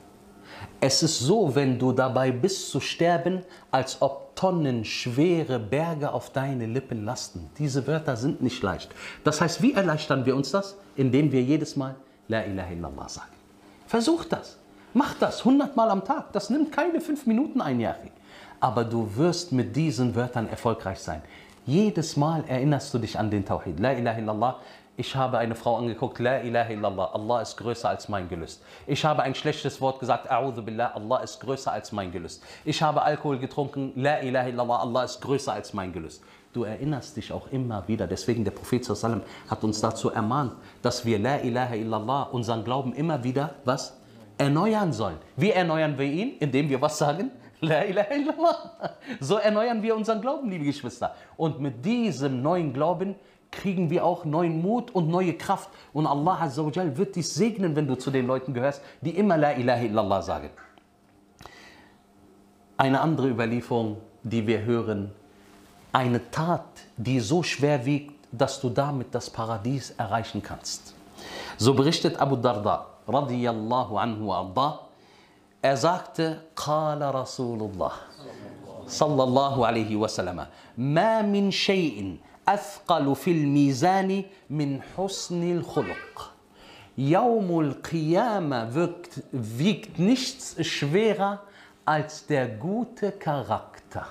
[0.80, 6.66] Es ist so, wenn du dabei bist zu sterben, als ob tonnenschwere Berge auf deine
[6.68, 7.50] Lippen lasten.
[7.58, 8.90] Diese Wörter sind nicht leicht.
[9.24, 10.78] Das heißt, wie erleichtern wir uns das?
[10.96, 11.96] Indem wir jedes Mal
[12.28, 13.32] La ilaha illallah sagen.
[13.88, 14.58] Versuch das.
[14.94, 16.32] Mach das 100 Mal am Tag.
[16.34, 18.12] Das nimmt keine fünf Minuten ein, Jachi.
[18.60, 21.22] Aber du wirst mit diesen Wörtern erfolgreich sein.
[21.66, 23.80] Jedes Mal erinnerst du dich an den Tawhid.
[23.80, 24.60] La ilaha illallah
[25.00, 28.64] ich habe eine Frau angeguckt, La ilaha illallah, Allah ist größer als mein Gelüst.
[28.88, 32.44] Ich habe ein schlechtes Wort gesagt, A'udhu billah, Allah ist größer als mein Gelüst.
[32.66, 36.24] Ich habe Alkohol getrunken, La ilaha illallah, Allah ist größer als mein Gelüst.
[36.52, 38.08] Du erinnerst dich auch immer wieder.
[38.08, 42.94] Deswegen der Prophet sallam hat uns dazu ermahnt, dass wir La ilaha illallah, unseren Glauben
[42.94, 43.96] immer wieder, was?
[44.40, 45.18] Erneuern sollen.
[45.36, 46.38] Wie erneuern wir ihn?
[46.40, 47.30] Indem wir was sagen?
[47.62, 48.72] La ilaha illallah.
[49.20, 51.16] So erneuern wir unseren Glauben, liebe Geschwister.
[51.38, 53.16] Und mit diesem neuen Glauben
[53.52, 55.70] kriegen wir auch neuen Mut und neue Kraft.
[55.94, 59.54] Und Allah Azzawajal wird dich segnen, wenn du zu den Leuten gehörst, die immer La
[59.54, 60.50] ilaha illallah sagen.
[62.78, 65.12] Eine andere Überlieferung, die wir hören,
[65.92, 70.94] eine Tat, die so schwer wiegt, dass du damit das Paradies erreichen kannst.
[71.58, 74.87] So berichtet Abu Darda, radiyallahu anhu arda,
[75.68, 77.94] er sagte, Qala Rasulullah,
[78.88, 80.48] sallallahu alaihi wasallam,
[80.78, 86.34] ma min shay'in أثقل في الميزان من حسن الخلق.
[86.98, 91.42] Yaumul Qiyamah wiegt, wiegt nichts schwerer
[91.86, 94.08] als der gute Charakter.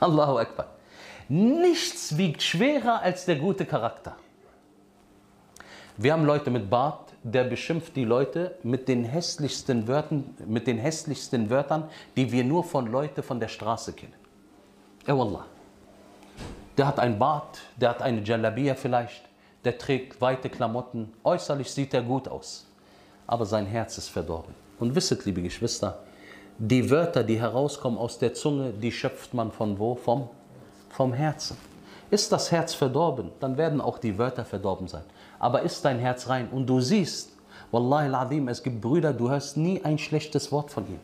[0.00, 0.68] Allahu Akbar.
[1.28, 4.16] Nichts wiegt schwerer als der gute Charakter.
[5.98, 10.78] Wir haben Leute mit Bart, der beschimpft die Leute mit den hässlichsten Wörtern, mit den
[10.78, 14.14] hässlichsten Wörtern, die wir nur von Leuten von der Straße kennen.
[15.06, 15.46] Ja, Wallah.
[16.76, 19.22] Der hat ein Bart, der hat eine Jalabia vielleicht,
[19.64, 21.12] der trägt weite Klamotten.
[21.22, 22.66] Äußerlich sieht er gut aus,
[23.26, 24.54] aber sein Herz ist verdorben.
[24.80, 26.02] Und wisset, liebe Geschwister,
[26.58, 29.94] die Wörter, die herauskommen aus der Zunge, die schöpft man von wo?
[29.94, 30.28] Vom,
[30.90, 31.56] vom Herzen.
[32.10, 35.04] Ist das Herz verdorben, dann werden auch die Wörter verdorben sein.
[35.42, 37.32] Aber ist dein Herz rein und du siehst,
[37.70, 41.00] Wallahi al es gibt Brüder, du hörst nie ein schlechtes Wort von ihnen.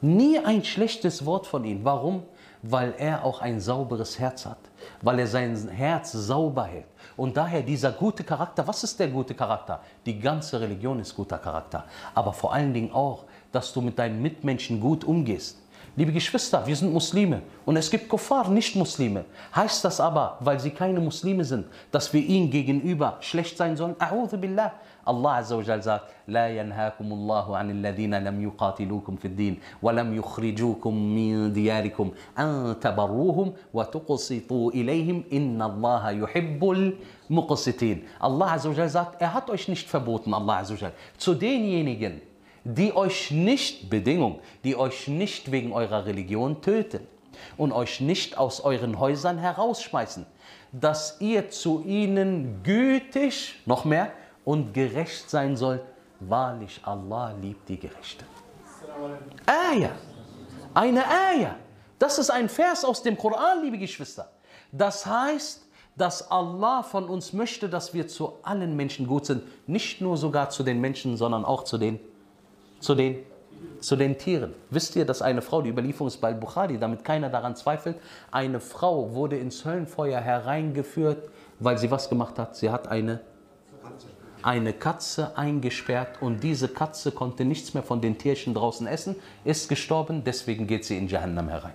[0.00, 1.84] Nie ein schlechtes Wort von ihnen.
[1.84, 2.22] Warum?
[2.62, 4.58] Weil er auch ein sauberes Herz hat
[5.02, 6.86] weil er sein Herz sauber hält.
[7.16, 9.80] Und daher dieser gute Charakter, was ist der gute Charakter?
[10.06, 11.84] Die ganze Religion ist guter Charakter.
[12.14, 15.58] Aber vor allen Dingen auch, dass du mit deinen Mitmenschen gut umgehst.
[15.97, 19.25] Liebe Geschwister, wir sind Muslime und es gibt Kuffar, Nicht-Muslime.
[19.55, 23.95] Heißt das aber, weil sie keine Muslime sind, dass wir ihnen gegenüber schlecht sein sollen?
[23.99, 24.73] A'udhu billah.
[25.05, 30.15] Allah Azza wa Jal sagt, لا ينهاكم الله عن الذين لم يقاتلوكم في الدين ولم
[30.15, 36.91] يخرجوكم من دياركم أن تبروهم وتقسطوا إليهم إن الله يحب
[37.29, 38.03] المقسطين.
[38.19, 41.35] Allah Azza wa Jal sagt, er hat euch nicht verboten, Allah Azza wa Jal, zu
[41.35, 42.21] denjenigen,
[42.68, 47.00] die euch nicht, Bedingung, die euch nicht wegen eurer Religion töten
[47.56, 50.26] und euch nicht aus euren Häusern herausschmeißen,
[50.72, 54.12] dass ihr zu ihnen gütig, noch mehr,
[54.44, 55.82] und gerecht sein sollt.
[56.20, 58.26] Wahrlich, Allah liebt die Gerechten.
[59.46, 59.92] Ayah,
[60.74, 61.56] eine Ayah.
[61.98, 64.30] Das ist ein Vers aus dem Koran, liebe Geschwister.
[64.72, 65.66] Das heißt,
[65.96, 69.42] dass Allah von uns möchte, dass wir zu allen Menschen gut sind.
[69.66, 71.98] Nicht nur sogar zu den Menschen, sondern auch zu den
[72.80, 73.18] zu den,
[73.80, 74.54] zu den Tieren.
[74.70, 77.96] Wisst ihr, dass eine Frau, die Überlieferung ist bei Bukhari, damit keiner daran zweifelt,
[78.30, 82.56] eine Frau wurde ins Höllenfeuer hereingeführt, weil sie was gemacht hat?
[82.56, 83.20] Sie hat eine,
[84.42, 89.68] eine Katze eingesperrt und diese Katze konnte nichts mehr von den Tierchen draußen essen, ist
[89.68, 91.74] gestorben, deswegen geht sie in Jahannam herein.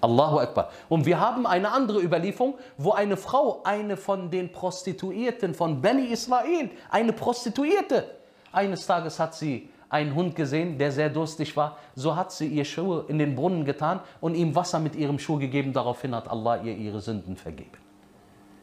[0.00, 0.70] Allahu Akbar.
[0.88, 6.06] Und wir haben eine andere Überlieferung, wo eine Frau, eine von den Prostituierten von Beni
[6.06, 8.04] Israel, eine Prostituierte,
[8.52, 11.78] eines Tages hat sie einen Hund gesehen, der sehr durstig war.
[11.94, 15.38] So hat sie ihr Schuh in den Brunnen getan und ihm Wasser mit ihrem Schuh
[15.38, 15.72] gegeben.
[15.72, 17.78] Daraufhin hat Allah ihr ihre Sünden vergeben.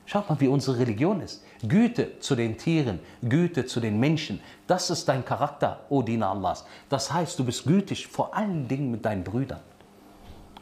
[0.05, 1.43] Schaut mal, wie unsere Religion ist.
[1.65, 4.41] Güte zu den Tieren, Güte zu den Menschen.
[4.67, 6.65] Das ist dein Charakter, O Diener Allahs.
[6.89, 9.61] Das heißt, du bist gütig vor allen Dingen mit deinen Brüdern.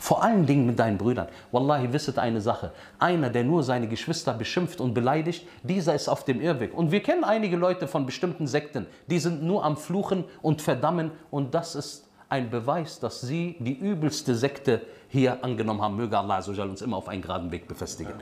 [0.01, 1.27] Vor allen Dingen mit deinen Brüdern.
[1.51, 2.71] Wallahi, wisset eine Sache.
[2.97, 6.73] Einer, der nur seine Geschwister beschimpft und beleidigt, dieser ist auf dem Irrweg.
[6.73, 11.11] Und wir kennen einige Leute von bestimmten Sekten, die sind nur am Fluchen und Verdammen.
[11.29, 15.97] Und das ist ein Beweis, dass sie die übelste Sekte hier angenommen haben.
[15.97, 18.15] Möge Allah uns immer auf einen geraden Weg befestigen.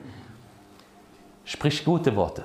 [1.46, 2.44] Sprich gute Worte.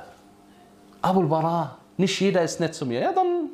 [1.03, 3.01] Abul Bara, nicht jeder ist nett zu mir.
[3.01, 3.51] Ja, dann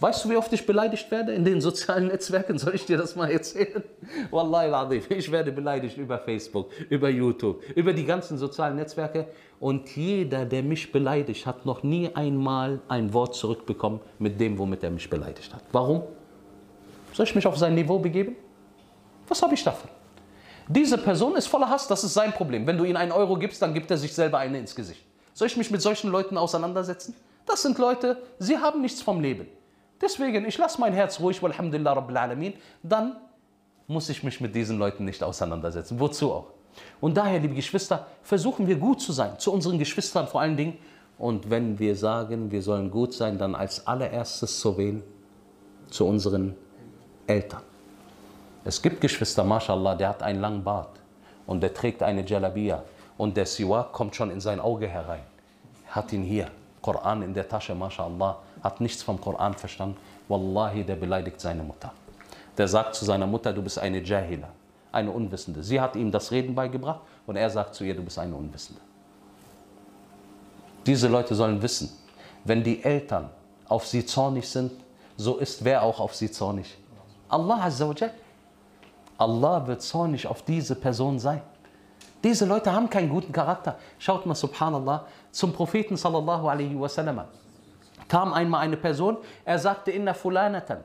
[0.00, 2.58] weißt du, wie oft ich beleidigt werde in den sozialen Netzwerken?
[2.58, 3.82] Soll ich dir das mal erzählen?
[4.30, 9.26] Wallahi Ladif, ich werde beleidigt über Facebook, über YouTube, über die ganzen sozialen Netzwerke.
[9.58, 14.82] Und jeder, der mich beleidigt, hat noch nie einmal ein Wort zurückbekommen mit dem, womit
[14.82, 15.62] er mich beleidigt hat.
[15.72, 16.02] Warum?
[17.12, 18.36] Soll ich mich auf sein Niveau begeben?
[19.28, 19.88] Was habe ich davon?
[20.68, 22.66] Diese Person ist voller Hass, das ist sein Problem.
[22.66, 25.02] Wenn du ihm einen Euro gibst, dann gibt er sich selber eine ins Gesicht.
[25.32, 27.14] Soll ich mich mit solchen Leuten auseinandersetzen?
[27.46, 29.46] Das sind Leute, sie haben nichts vom Leben.
[30.00, 33.16] Deswegen, ich lasse mein Herz ruhig, walhamdulillah rabbil alamin, dann
[33.86, 35.98] muss ich mich mit diesen Leuten nicht auseinandersetzen.
[35.98, 36.46] Wozu auch?
[37.00, 40.78] Und daher, liebe Geschwister, versuchen wir gut zu sein, zu unseren Geschwistern vor allen Dingen.
[41.18, 45.02] Und wenn wir sagen, wir sollen gut sein, dann als allererstes zu wen?
[45.88, 46.54] Zu unseren
[47.26, 47.62] Eltern.
[48.64, 51.00] Es gibt Geschwister, mashallah, der hat einen langen Bart
[51.46, 52.82] und der trägt eine Jalabia
[53.16, 55.22] und der Siwak kommt schon in sein Auge herein.
[55.86, 56.50] Hat ihn hier,
[56.82, 59.96] Koran in der Tasche, mashallah, hat nichts vom Koran verstanden.
[60.28, 61.92] Wallahi, der beleidigt seine Mutter.
[62.58, 64.48] Der sagt zu seiner Mutter, du bist eine Jahila,
[64.90, 65.62] eine Unwissende.
[65.62, 68.80] Sie hat ihm das Reden beigebracht und er sagt zu ihr, du bist eine Unwissende.
[70.84, 71.90] Diese Leute sollen wissen,
[72.44, 73.30] wenn die Eltern
[73.68, 74.72] auf sie zornig sind,
[75.16, 76.76] so ist wer auch auf sie zornig?
[77.28, 78.12] Allah Azza wa Jalla.
[79.18, 81.40] Allah wird zornig auf diese Person sein.
[82.22, 83.78] Diese Leute haben keinen guten Charakter.
[83.98, 87.22] Schaut mal, subhanallah, zum Propheten sallallahu alaihi wasallam
[88.07, 90.83] kam einmal eine Person, er sagte, inna fulanatan,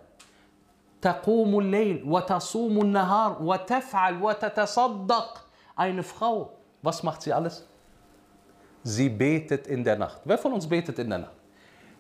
[1.01, 5.45] taqumu al-layl wa tasumu nahar wa taf'al wa tatasaddaq.
[5.77, 7.67] Eine Frau, was macht sie alles?
[8.83, 10.21] Sie betet in der Nacht.
[10.25, 11.37] Wer von uns betet in der Nacht?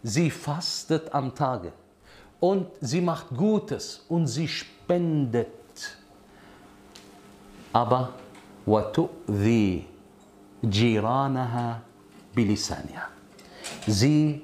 [0.03, 1.72] Sie fastet am Tage
[2.39, 5.49] und sie macht Gutes und sie spendet
[7.76, 8.09] aber
[8.66, 9.82] وتؤذي
[10.64, 11.80] جيرانها
[12.37, 13.09] بلسانها.
[13.87, 14.41] Sie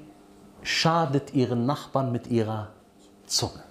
[0.62, 2.68] schadet ihren Nachbarn mit ihrer
[3.26, 3.62] Zunge.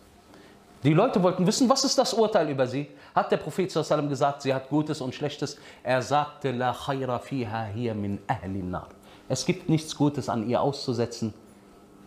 [0.83, 2.87] Die Leute wollten wissen, was ist das Urteil über sie?
[3.15, 5.57] Hat der Prophet sallam gesagt, sie hat Gutes und Schlechtes?
[5.83, 8.87] Er sagte, La khayra fiha hiya min ahli nar.
[9.27, 11.33] Es gibt nichts Gutes an ihr auszusetzen.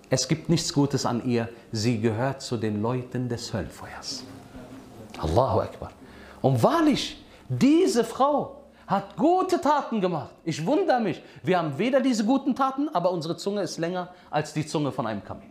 [0.09, 1.49] Es gibt nichts Gutes an ihr.
[1.73, 4.25] Sie gehört zu den Leuten des Höllenfeuers.
[5.19, 5.91] Allahu Akbar.
[6.41, 8.60] Und wahrlich, diese Frau
[8.91, 10.35] hat gute Taten gemacht.
[10.45, 11.23] Ich wundere mich.
[11.45, 15.07] Wir haben weder diese guten Taten, aber unsere Zunge ist länger als die Zunge von
[15.07, 15.45] einem Kamel.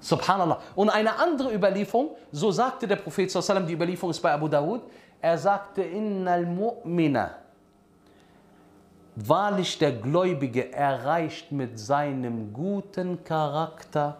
[0.00, 0.60] Subhanallah.
[0.74, 4.80] Und eine andere Überlieferung, so sagte der Prophet, die Überlieferung ist bei Abu Dawud,
[5.20, 7.28] er sagte, Innal Mu'mina,
[9.14, 14.18] wahrlich der Gläubige erreicht mit seinem guten Charakter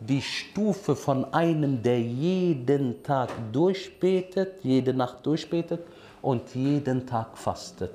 [0.00, 5.80] die Stufe von einem, der jeden Tag durchbetet, jede Nacht durchbetet
[6.26, 7.92] und jeden Tag fastet.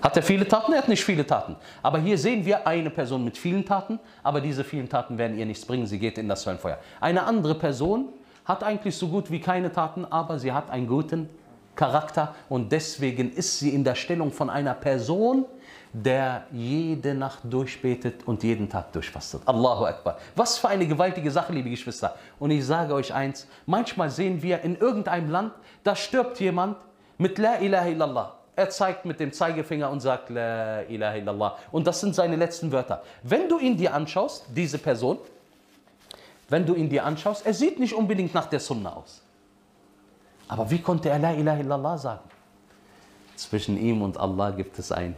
[0.00, 0.72] Hat er viele Taten?
[0.72, 1.56] Er hat nicht viele Taten.
[1.82, 5.44] Aber hier sehen wir eine Person mit vielen Taten, aber diese vielen Taten werden ihr
[5.44, 5.86] nichts bringen.
[5.86, 6.78] Sie geht in das Höllenfeuer.
[7.02, 8.08] Eine andere Person
[8.46, 11.28] hat eigentlich so gut wie keine Taten, aber sie hat einen guten
[11.74, 15.44] Charakter und deswegen ist sie in der Stellung von einer Person,
[16.04, 19.40] der jede Nacht durchbetet und jeden Tag durchfastet.
[19.46, 20.18] Allahu Akbar.
[20.34, 22.14] Was für eine gewaltige Sache, liebe Geschwister.
[22.38, 25.52] Und ich sage euch eins, manchmal sehen wir in irgendeinem Land,
[25.84, 26.76] da stirbt jemand
[27.16, 28.34] mit La ilaha illallah.
[28.56, 31.56] Er zeigt mit dem Zeigefinger und sagt La ilaha illallah.
[31.72, 33.02] Und das sind seine letzten Wörter.
[33.22, 35.18] Wenn du ihn dir anschaust, diese Person,
[36.50, 39.22] wenn du ihn dir anschaust, er sieht nicht unbedingt nach der Sunna aus.
[40.46, 42.28] Aber wie konnte er La ilaha illallah sagen?
[43.34, 45.16] Zwischen ihm und Allah gibt es ein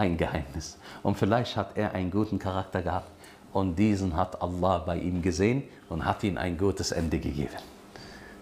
[0.00, 0.78] ein Geheimnis.
[1.02, 3.10] Und vielleicht hat er einen guten Charakter gehabt
[3.52, 7.56] und diesen hat Allah bei ihm gesehen und hat ihm ein gutes Ende gegeben.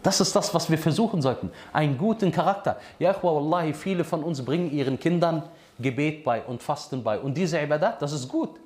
[0.03, 1.51] Das ist das, was wir versuchen sollten.
[1.73, 2.79] Einen guten Charakter.
[3.01, 5.43] Ja, wallahi, viele von uns bringen ihren Kindern
[5.81, 7.19] Gebet bei und Fasten bei.
[7.19, 8.61] Und diese Ibadat, das ist gut.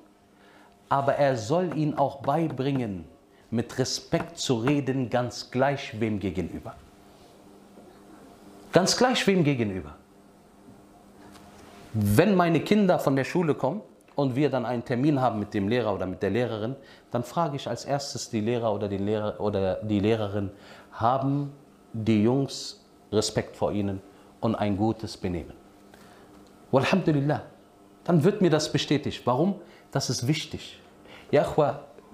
[0.87, 3.05] Aber er soll ihnen auch beibringen,
[3.49, 6.75] mit Respekt zu reden, ganz gleich wem gegenüber.
[8.71, 9.95] Ganz gleich wem gegenüber
[11.93, 13.81] wenn meine Kinder von der Schule kommen
[14.15, 16.75] und wir dann einen Termin haben mit dem Lehrer oder mit der Lehrerin,
[17.11, 20.51] dann frage ich als erstes die Lehrer oder, den Lehrer oder die Lehrerin,
[20.91, 21.53] haben
[21.93, 24.01] die Jungs Respekt vor ihnen
[24.41, 25.53] und ein gutes Benehmen?
[26.71, 27.43] Walhamdulillah.
[28.03, 29.21] Dann wird mir das bestätigt.
[29.25, 29.55] Warum?
[29.91, 30.79] Das ist wichtig.
[31.31, 31.45] Ja,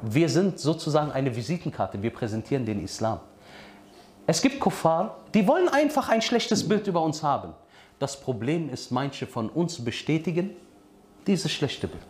[0.02, 2.02] wir sind sozusagen eine Visitenkarte.
[2.02, 3.20] Wir präsentieren den Islam.
[4.28, 7.54] Es gibt Kuffar, die wollen einfach ein schlechtes Bild über uns haben.
[8.00, 10.56] Das Problem ist, manche von uns bestätigen
[11.28, 12.02] dieses schlechte Bild.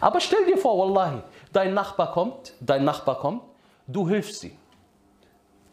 [0.00, 1.22] Aber stell dir vor, Wallahi,
[1.52, 3.42] dein Nachbar kommt, dein Nachbar kommt,
[3.86, 4.52] du hilfst ihm,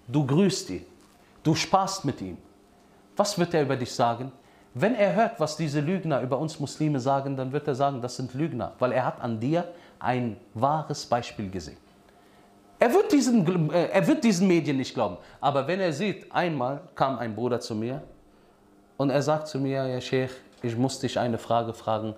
[0.07, 0.85] du grüßt ihn,
[1.43, 2.37] du sparst mit ihm.
[3.15, 4.31] Was wird er über dich sagen?
[4.73, 8.15] Wenn er hört, was diese Lügner über uns Muslime sagen, dann wird er sagen, das
[8.15, 9.67] sind Lügner, weil er hat an dir
[9.99, 11.77] ein wahres Beispiel gesehen.
[12.79, 15.17] Er wird, diesen, äh, er wird diesen Medien nicht glauben.
[15.41, 18.01] Aber wenn er sieht, einmal kam ein Bruder zu mir
[18.99, 22.15] und er sagt zu mir, ja Sheikh, ich muss dich eine Frage fragen.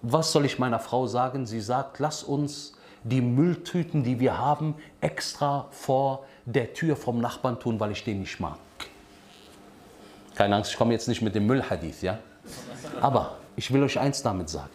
[0.00, 1.44] Was soll ich meiner Frau sagen?
[1.44, 2.72] Sie sagt, lass uns
[3.04, 8.20] die Mülltüten, die wir haben, extra vor der Tür vom Nachbarn tun, weil ich den
[8.20, 8.56] nicht mag.
[10.34, 12.18] Keine Angst, ich komme jetzt nicht mit dem Müllhadith, ja?
[13.02, 14.72] Aber ich will euch eins damit sagen.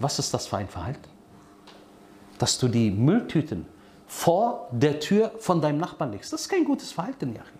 [0.00, 1.08] Was ist das für ein Verhalten?
[2.38, 3.66] Dass du die Mülltüten
[4.08, 6.32] vor der Tür von deinem Nachbarn legst.
[6.32, 7.59] Das ist kein gutes Verhalten, Yachi.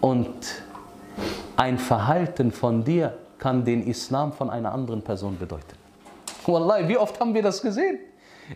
[0.00, 0.62] Und
[1.56, 5.76] ein Verhalten von dir kann den Islam von einer anderen Person bedeuten.
[6.46, 7.98] Wallahi, wie oft haben wir das gesehen?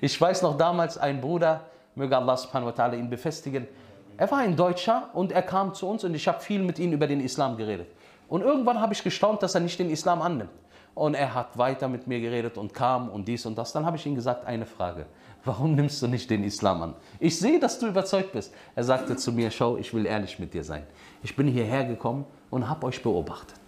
[0.01, 1.61] Ich weiß noch damals, ein Bruder,
[1.95, 3.69] möge Allah subhanahu wa ta'ala ihn befestigen,
[4.17, 6.93] er war ein Deutscher und er kam zu uns und ich habe viel mit ihm
[6.93, 7.89] über den Islam geredet.
[8.29, 10.51] Und irgendwann habe ich gestaunt, dass er nicht den Islam annimmt.
[10.95, 13.73] Und er hat weiter mit mir geredet und kam und dies und das.
[13.73, 15.07] Dann habe ich ihm gesagt, eine Frage.
[15.45, 16.95] Warum nimmst du nicht den Islam an?
[17.21, 18.53] Ich sehe, dass du überzeugt bist.
[18.75, 20.85] Er sagte zu mir, schau, ich will ehrlich mit dir sein.
[21.23, 23.61] Ich bin hierher gekommen und habe euch beobachtet.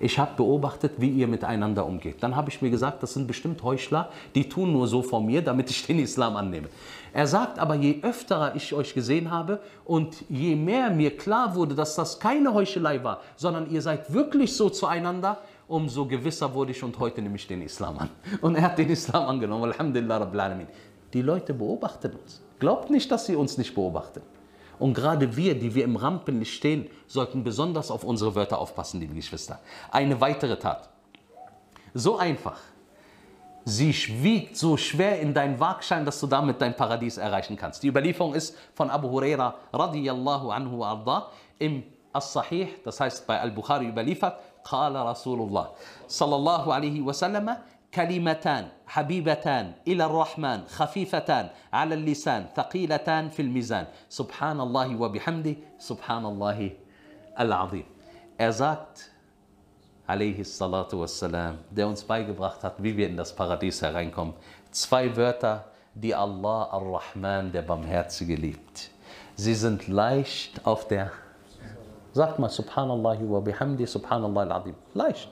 [0.00, 2.22] Ich habe beobachtet, wie ihr miteinander umgeht.
[2.22, 5.40] Dann habe ich mir gesagt, das sind bestimmt Heuchler, die tun nur so vor mir,
[5.42, 6.68] damit ich den Islam annehme.
[7.12, 11.74] Er sagt aber, je öfter ich euch gesehen habe und je mehr mir klar wurde,
[11.74, 15.38] dass das keine Heuchelei war, sondern ihr seid wirklich so zueinander,
[15.68, 18.10] umso gewisser wurde ich und heute nehme ich den Islam an.
[18.40, 19.64] Und er hat den Islam angenommen.
[19.64, 20.66] Alhamdulillah Rabbil Alamin.
[21.13, 22.41] Die Leute beobachten uns.
[22.59, 24.21] Glaubt nicht, dass sie uns nicht beobachten.
[24.77, 29.15] Und gerade wir, die wir im Rampenlicht stehen, sollten besonders auf unsere Wörter aufpassen, liebe
[29.15, 29.59] Geschwister.
[29.91, 30.89] Eine weitere Tat.
[31.93, 32.59] So einfach.
[33.65, 33.93] Sie
[34.23, 37.83] wiegt so schwer in deinen Waagschein, dass du damit dein Paradies erreichen kannst.
[37.83, 41.27] Die Überlieferung ist von Abu Huraira radiyallahu anhu arda
[41.59, 41.83] im
[42.13, 45.67] As-Sahih, das heißt bei Al-Bukhari überliefert, قال رسول الله
[46.07, 47.57] صلى الله عليه وسلم
[47.94, 56.70] كلمتان حبيبتان إلى الرحمن خفيفتان على اللسان ثقيلتان في الميزان سبحان الله وبحمده سبحان الله
[57.40, 57.84] العظيم
[58.36, 59.10] Er sagt,
[60.08, 64.34] alaihi salatu wassalam, der uns beigebracht hat, wie wir in das Paradies hereinkommen.
[64.72, 68.90] Zwei Wörter, die Allah ar-Rahman, der Barmherzige, liebt.
[69.36, 71.12] Sie sind leicht auf der
[72.12, 74.74] Sagt mal Subhanallah wa bihamdi, Subhanallah al-Azim.
[74.94, 75.28] Leicht.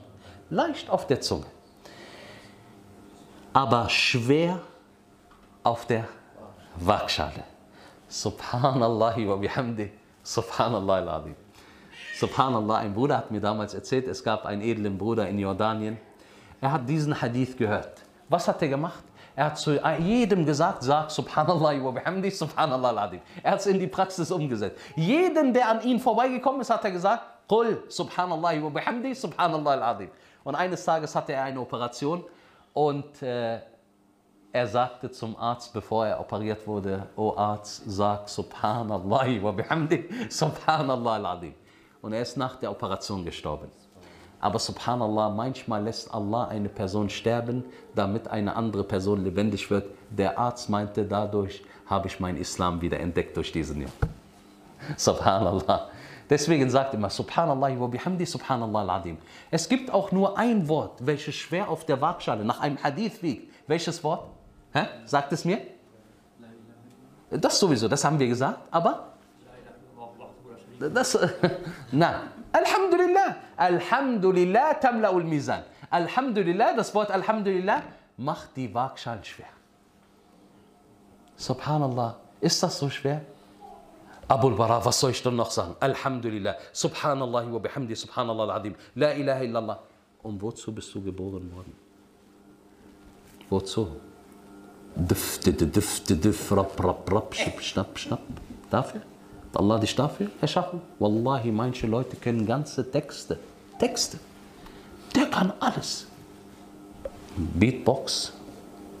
[0.49, 1.45] Leicht auf der Zunge.
[3.53, 4.59] Aber schwer
[5.63, 6.07] auf der
[6.75, 7.43] Waagschale.
[8.09, 9.91] Subhanallah wa bihamdi,
[10.23, 11.35] Subhanallah al-Azim.
[12.19, 15.99] Subhanallah, ein Bruder hat mir damals erzählt, es gab einen edlen Bruder in Jordanien.
[16.61, 18.01] Er hat diesen Hadith gehört.
[18.29, 19.03] Was hat er gemacht?
[19.35, 23.21] Er hat zu jedem gesagt, sag Subhanallah wa bihamdi, Subhanallah al-Adim.
[23.41, 24.79] Er hat es in die Praxis umgesetzt.
[24.95, 30.09] Jeden, der an ihn vorbeigekommen ist, hat er gesagt, Qul Subhanallah wa bihamdi, Subhanallah al-Adim.
[30.43, 32.23] Und eines Tages hatte er eine Operation
[32.73, 33.59] und äh,
[34.51, 41.13] er sagte zum Arzt, bevor er operiert wurde, O Arzt, sag Subhanallah wa bihamdi, Subhanallah
[41.13, 41.53] al-Adim.
[42.01, 43.69] Und er ist nach der Operation gestorben.
[44.39, 47.63] Aber subhanallah, manchmal lässt Allah eine Person sterben,
[47.95, 49.85] damit eine andere Person lebendig wird.
[50.09, 53.93] Der Arzt meinte, dadurch habe ich meinen Islam wieder entdeckt durch diesen Jungen.
[54.97, 55.89] Subhanallah.
[56.29, 59.17] Deswegen sagt immer Subhanallah wa bihamdi Subhanallah al-Adim.
[59.51, 63.51] Es gibt auch nur ein Wort, welches schwer auf der Waagschale nach einem Hadith wiegt.
[63.67, 64.29] Welches Wort?
[64.73, 64.85] Hä?
[65.05, 65.59] Sagt es mir?
[67.29, 69.13] Das sowieso, das haben wir gesagt, aber
[70.79, 71.17] das,
[71.91, 72.15] nein.
[72.51, 73.35] Alhamdulillah.
[73.57, 75.63] Alhamdulillah tamla'ul mizan.
[75.89, 77.81] Alhamdulillah, das Wort Alhamdulillah
[78.17, 79.47] macht die Waagschale schwer.
[81.35, 82.17] Subhanallah.
[82.41, 83.21] Ist das so schwer?
[84.31, 86.55] أبو البراء فصويش النقصان الحمد لله.
[86.73, 88.73] سبحان الله وبحمده سبحان الله العظيم.
[88.95, 89.77] لا إله إلا الله.
[90.25, 91.77] أم فوتسو بسوق بوغ المغرب
[93.49, 93.87] فوتسو
[94.97, 98.19] دف دف دف رب رب رب شب شنب شنب.
[98.71, 98.99] دافع.
[99.59, 103.37] الله دي دافع؟ أشافه والله ما إنش لويت كان جانس تكست.
[103.79, 104.17] تكست.
[105.15, 106.07] ده ألس.
[107.37, 108.31] بيت بوكس.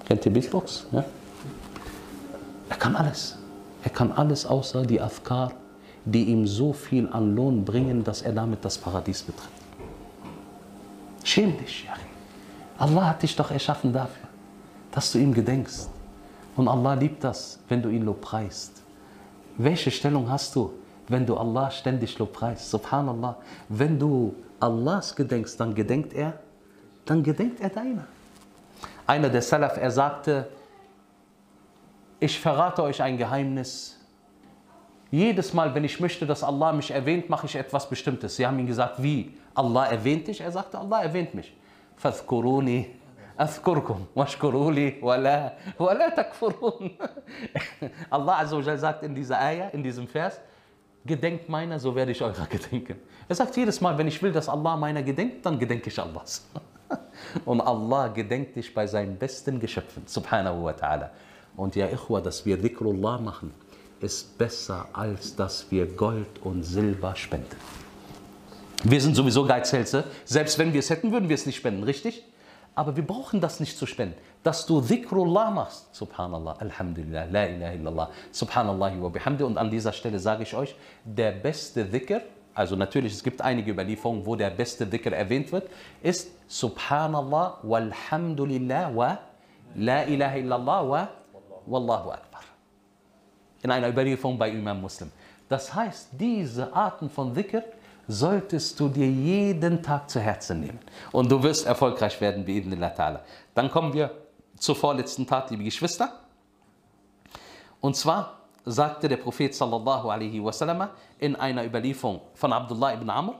[0.09, 1.03] كنت بيت بوكس ها؟
[2.79, 3.42] كان alles
[3.83, 5.51] Er kann alles außer die Afkar,
[6.05, 9.49] die ihm so viel an Lohn bringen, dass er damit das Paradies betritt.
[11.23, 11.99] Schäm dich, Yari.
[12.77, 14.27] Allah hat dich doch erschaffen dafür,
[14.91, 15.89] dass du ihm gedenkst.
[16.55, 18.81] Und Allah liebt das, wenn du ihn lobpreist.
[19.57, 20.73] Welche Stellung hast du,
[21.07, 22.69] wenn du Allah ständig lobpreist?
[22.69, 23.37] Subhanallah.
[23.69, 26.33] Wenn du Allahs gedenkst, dann gedenkt er,
[27.05, 28.05] dann gedenkt er deiner.
[29.05, 30.47] Einer der Salaf, er sagte,
[32.22, 33.98] ich verrate euch ein Geheimnis.
[35.10, 38.36] Jedes Mal, wenn ich möchte, dass Allah mich erwähnt, mache ich etwas Bestimmtes.
[38.36, 39.36] Sie haben ihm gesagt, wie?
[39.54, 40.40] Allah erwähnt dich?
[40.40, 41.54] Er sagte, Allah erwähnt mich.
[41.98, 42.86] فاذكروني
[43.40, 46.90] أذكركم واشكروا لي ولا ولا تكفرون.
[48.10, 50.40] Allah Azza sagt in dieser Ayah, in diesem Vers,
[51.04, 52.96] gedenkt meiner, so werde ich eurer gedenken.
[53.28, 56.46] Er sagt jedes Mal, wenn ich will, dass Allah meiner gedenkt, dann gedenke ich Allahs.
[57.44, 61.10] Und Allah gedenkt dich bei seinen besten Geschöpfen, subhanahu wa ta'ala.
[61.55, 63.53] Und ja, Ikhwa, dass wir Dhikrullah machen,
[63.99, 67.55] ist besser, als dass wir Gold und Silber spenden.
[68.83, 70.03] Wir sind sowieso Geizhälse.
[70.25, 72.25] Selbst wenn wir es hätten, würden wir es nicht spenden, richtig?
[72.75, 74.15] Aber wir brauchen das nicht zu spenden.
[74.41, 79.43] Dass du Dhikrullah machst, Subhanallah, Alhamdulillah, La ilaha illallah, Subhanallah wa bihamdi.
[79.43, 80.75] Und an dieser Stelle sage ich euch,
[81.05, 82.21] der beste Dhikr,
[82.53, 85.69] also natürlich, es gibt einige Überlieferungen, wo der beste Dhikr erwähnt wird,
[86.01, 89.19] ist Subhanallah walhamdulillah wa
[89.75, 91.09] La ilaha illallah wa
[91.66, 92.42] Wallahu Akbar.
[93.62, 95.10] In einer Überlieferung bei Imam Muslim.
[95.48, 97.62] Das heißt, diese Arten von Dhikr
[98.06, 100.78] solltest du dir jeden Tag zu Herzen nehmen.
[101.12, 103.20] Und du wirst erfolgreich werden, wie Ibn ta'ala.
[103.54, 104.10] Dann kommen wir
[104.56, 106.20] zur vorletzten Tat, liebe Geschwister.
[107.80, 110.88] Und zwar sagte der Prophet sallallahu alaihi wasallam
[111.18, 113.34] in einer Überlieferung von Abdullah ibn Amr,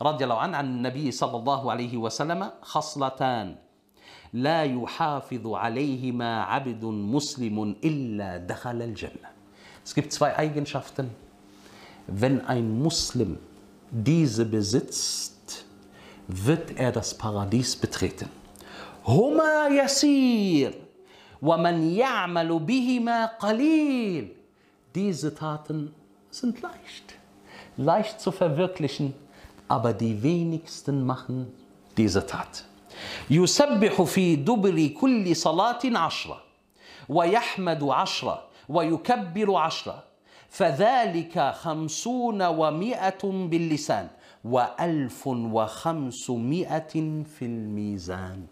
[0.00, 3.56] radiallahu an, an Nabi sallallahu alaihi wasallam, خصلتان
[4.34, 9.28] لا يحافظ عليهما عبد مسلم إلا دخل الجنة.
[9.84, 11.10] Es gibt zwei Eigenschaften.
[12.06, 13.38] Wenn ein Muslim
[13.90, 15.64] diese besitzt,
[16.28, 18.28] wird er das Paradies betreten.
[19.04, 20.72] Huma yasir
[21.40, 24.30] wa man ya'malu bihima qalil.
[24.94, 25.92] Diese Taten
[26.30, 27.14] sind leicht,
[27.76, 29.14] leicht zu verwirklichen,
[29.68, 31.46] aber die wenigsten machen
[31.96, 32.64] diese Tat.
[33.29, 36.41] يسبح في دبر كل صلاة عشرة
[37.09, 40.03] ويحمد عشرة ويكبر عشرة.
[40.49, 44.07] فذلك خمسون ومائة باللسان
[44.45, 46.93] وألف وخمسمائة
[47.23, 48.45] في الميزان.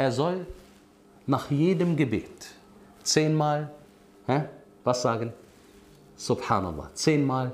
[0.00, 0.44] أزول
[1.26, 2.54] nach jedem Gebet
[3.02, 3.70] zehnmal
[4.28, 4.48] hä?
[4.84, 5.32] was sagen?
[6.16, 7.50] سبحان الله zehnmal.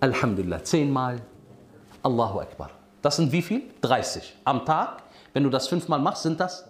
[0.00, 0.64] Alhamdulillah.
[0.64, 1.20] Zehnmal.
[2.02, 2.70] Allahu Akbar.
[3.02, 3.62] Das sind wie viel?
[3.80, 4.36] 30.
[4.44, 6.68] Am Tag, wenn du das fünfmal machst, sind das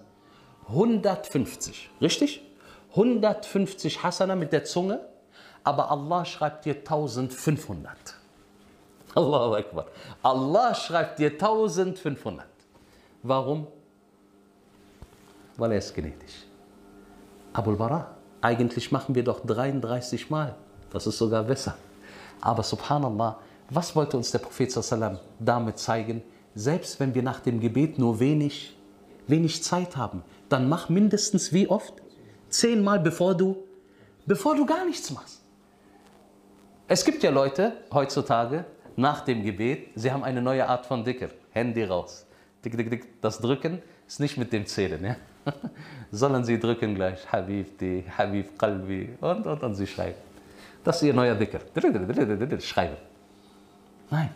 [0.69, 1.91] 150.
[2.01, 2.43] Richtig?
[2.91, 5.01] 150 Hasana mit der Zunge,
[5.65, 7.97] aber Allah schreibt dir 1500.
[9.15, 9.87] Allahu Akbar.
[10.23, 12.47] Allah schreibt dir 1500.
[13.23, 13.67] Warum?
[15.57, 16.47] Weil er ist gnädig.
[17.53, 20.55] Abul Bara, eigentlich machen wir doch 33 Mal.
[20.91, 21.77] Das ist sogar besser.
[22.41, 23.39] Aber subhanallah,
[23.75, 26.23] was wollte uns der Prophet sallam damit zeigen?
[26.55, 28.77] Selbst wenn wir nach dem Gebet nur wenig,
[29.27, 31.95] wenig Zeit haben, dann mach mindestens wie oft?
[32.49, 33.57] Zehnmal, bevor du,
[34.27, 35.43] bevor du gar nichts machst.
[36.87, 38.67] Es gibt ja Leute heutzutage,
[38.97, 41.31] nach dem Gebet, sie haben eine neue Art von Dicker.
[41.53, 42.27] Handy raus.
[42.63, 43.21] Dick, dick, dick.
[43.23, 45.17] Das Drücken ist nicht mit dem Zählen, ja?
[46.11, 50.19] sondern sie drücken gleich Habibti, Habib Qalbi und, und, und sie schreiben.
[50.85, 51.61] Das ist ihr neuer Dicker.
[52.61, 52.97] Schreiben.
[54.13, 54.29] Nein,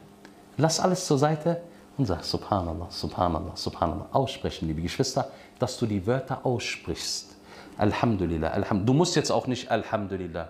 [0.56, 1.60] lass alles zur Seite
[1.98, 4.08] und sag Subhanallah, Subhanallah, Subhanallah.
[4.10, 7.36] Aussprechen, liebe Geschwister, dass du die Wörter aussprichst.
[7.76, 8.86] Alhamdulillah, Alhamdulillah.
[8.86, 10.48] Du musst jetzt auch nicht Alhamdulillah.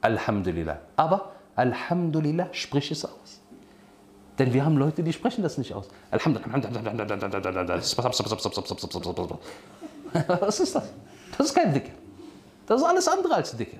[0.00, 0.78] Alhamdulillah.
[0.96, 3.42] Aber Alhamdulillah, sprich es aus.
[4.38, 5.86] Denn wir haben Leute, die sprechen das nicht aus.
[6.10, 6.62] Alhamdulillah.
[10.40, 10.88] Was ist das?
[11.36, 11.92] Das ist kein Dicker.
[12.66, 13.76] Das ist alles andere als Dicker.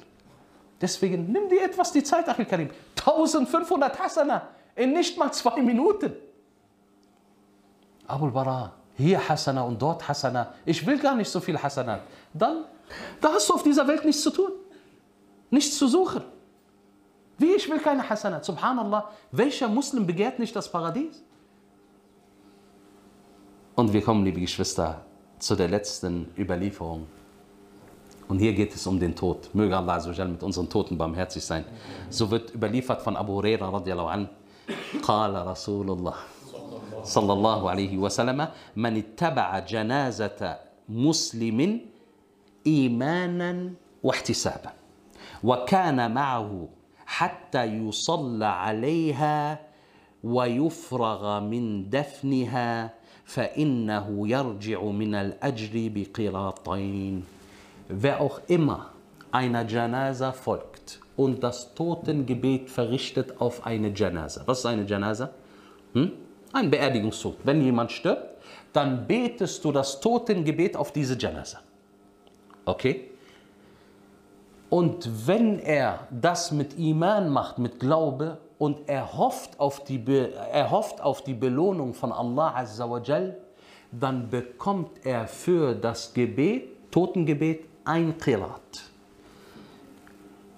[0.85, 2.69] Deswegen nimm dir etwas die Zeit, Achil Karim.
[2.95, 6.13] 1500 Hasana in nicht mal zwei Minuten.
[8.07, 10.53] Abul Bara, hier Hasana und dort Hasana.
[10.67, 12.01] Ich will gar nicht so viel Hasana.
[12.35, 12.67] Dann,
[13.19, 14.53] da hast du auf dieser Welt nichts zu tun.
[15.49, 16.23] Nichts zu suchen.
[17.39, 18.43] Wie, ich will keine Hasana.
[18.43, 21.25] Subhanallah, welcher Muslim begehrt nicht das Paradies?
[23.75, 25.07] Und wir kommen, liebe Geschwister,
[25.39, 27.07] zu der letzten Überlieferung.
[28.29, 29.51] Und hier geht es um den Tod.
[29.55, 31.65] Möge Allah mit unseren Toten barmherzig sein.
[32.11, 34.29] So wird überliefert von Abu Huraira radiallahu an,
[35.03, 36.15] قال رسول الله
[37.05, 40.59] صلى الله عليه وسلم من اتبع جنازة
[40.89, 41.81] مسلم
[42.67, 43.73] إيمانا
[44.03, 44.73] واحتسابا
[45.45, 46.69] وكان معه
[47.07, 49.61] حتى يصلى عليها
[50.25, 52.95] ويفرغ من دفنها
[53.25, 57.25] فإنه يرجع من الأجر بقراطين
[57.89, 58.91] Wer auch immer
[59.31, 64.43] einer Janaza folgt und das Totengebet verrichtet auf eine Janaza.
[64.47, 65.31] Was ist eine Janaza?
[65.93, 66.13] Hm?
[66.53, 67.39] Ein Beerdigungstod.
[67.45, 71.61] Wenn jemand stirbt, dann betest du das Totengebet auf diese Janaza.
[72.65, 73.11] Okay?
[74.71, 80.33] Und wenn er das mit Iman macht, mit Glaube, und er hofft auf die, Be
[80.33, 83.37] er hofft auf die Belohnung von Allah Azza wa Jal,
[83.93, 88.91] dann bekommt er für das Gebet, Totengebet, ein Qirat.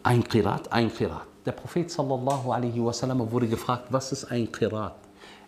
[0.03, 1.27] Ein Qirat, ein Qirat.
[1.45, 4.97] Der Prophet sallallahu alaihi wasallam wurde gefragt, was ist ein Qirat?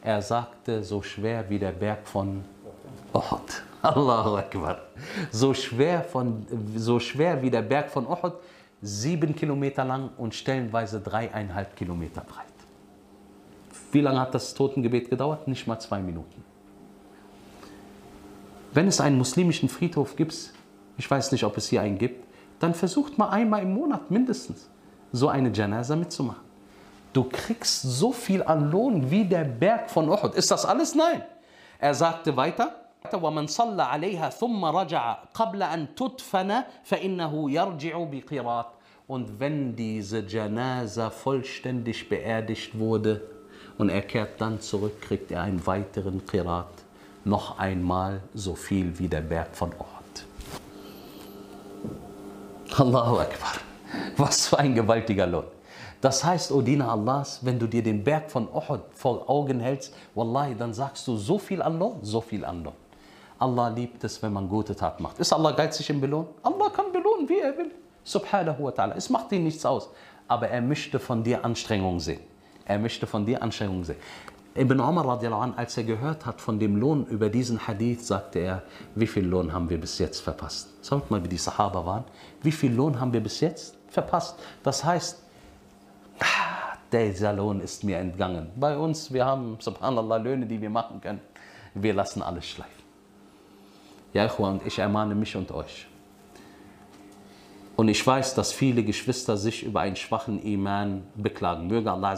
[0.02, 2.44] Er sagte, so schwer wie der Berg von
[3.12, 3.62] Uhud.
[3.82, 4.78] Allahu Akbar.
[5.30, 8.34] So schwer, von, so schwer wie der Berg von Uhud,
[8.82, 12.46] sieben Kilometer lang und stellenweise dreieinhalb Kilometer breit.
[13.92, 15.48] Wie lange hat das Totengebet gedauert?
[15.48, 16.44] Nicht mal zwei Minuten.
[18.72, 20.52] Wenn es einen muslimischen Friedhof gibt,
[20.97, 22.25] ich weiß nicht, ob es hier einen gibt,
[22.59, 24.69] dann versucht mal einmal im Monat mindestens
[25.11, 26.41] so eine Janaza mitzumachen.
[27.13, 30.33] Du kriegst so viel an Lohn wie der Berg von Uhud.
[30.35, 30.95] Ist das alles?
[30.95, 31.23] Nein.
[31.79, 38.65] Er sagte weiter, ومن صلى عليها ثم رجع قبل أن تدفن فإنه يرجع بقيراط
[39.07, 43.21] und wenn diese Janaza vollständig beerdigt wurde
[43.77, 46.71] und er kehrt dann zurück, kriegt er einen weiteren Qirat,
[47.25, 49.96] noch einmal so viel wie der Berg von Ort.
[52.76, 53.52] Allahu Akbar.
[54.16, 55.44] Was für ein gewaltiger Lohn.
[56.00, 59.94] Das heißt, O Diener Allahs, wenn du dir den Berg von Uhud vor Augen hältst,
[60.14, 62.74] Wallahi, dann sagst du so viel an Lohn, so viel an Lohn.
[63.38, 65.18] Allah liebt es, wenn man gute Tat macht.
[65.18, 66.28] Ist Allah geizig im Belohnen?
[66.42, 67.70] Allah kann belohnen, wie er will.
[68.04, 68.94] Subhanahu wa ta'ala.
[68.96, 69.90] Es macht ihm nichts aus.
[70.26, 72.20] Aber er möchte von dir Anstrengung sehen.
[72.64, 73.98] Er möchte von dir Anstrengung sehen.
[74.58, 78.62] Ibn anh, als er gehört hat von dem Lohn über diesen Hadith, sagte er,
[78.96, 80.68] wie viel Lohn haben wir bis jetzt verpasst?
[80.82, 82.04] Schaut mal, wie die Sahaba waren.
[82.42, 84.36] Wie viel Lohn haben wir bis jetzt verpasst?
[84.64, 85.22] Das heißt,
[86.18, 88.50] ah, dieser Lohn ist mir entgangen.
[88.56, 91.20] Bei uns, wir haben, subhanallah, Löhne, die wir machen können.
[91.74, 92.82] Wir lassen alles schleifen.
[94.12, 95.86] Ja, und ich ermahne mich und euch.
[97.76, 101.68] Und ich weiß, dass viele Geschwister sich über einen schwachen Iman beklagen.
[101.68, 102.16] Möge Allah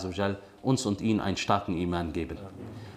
[0.63, 2.39] uns und ihnen einen starken Iman geben.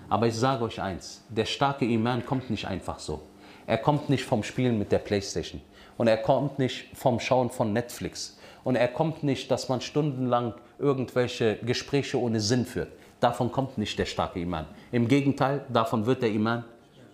[0.10, 3.22] Aber ich sage euch eins, der starke Iman kommt nicht einfach so.
[3.66, 5.62] Er kommt nicht vom Spielen mit der Playstation.
[5.98, 8.38] Und er kommt nicht vom Schauen von Netflix.
[8.64, 12.92] Und er kommt nicht, dass man stundenlang irgendwelche Gespräche ohne Sinn führt.
[13.20, 14.66] Davon kommt nicht der starke Iman.
[14.92, 16.66] Im Gegenteil, davon wird der Iman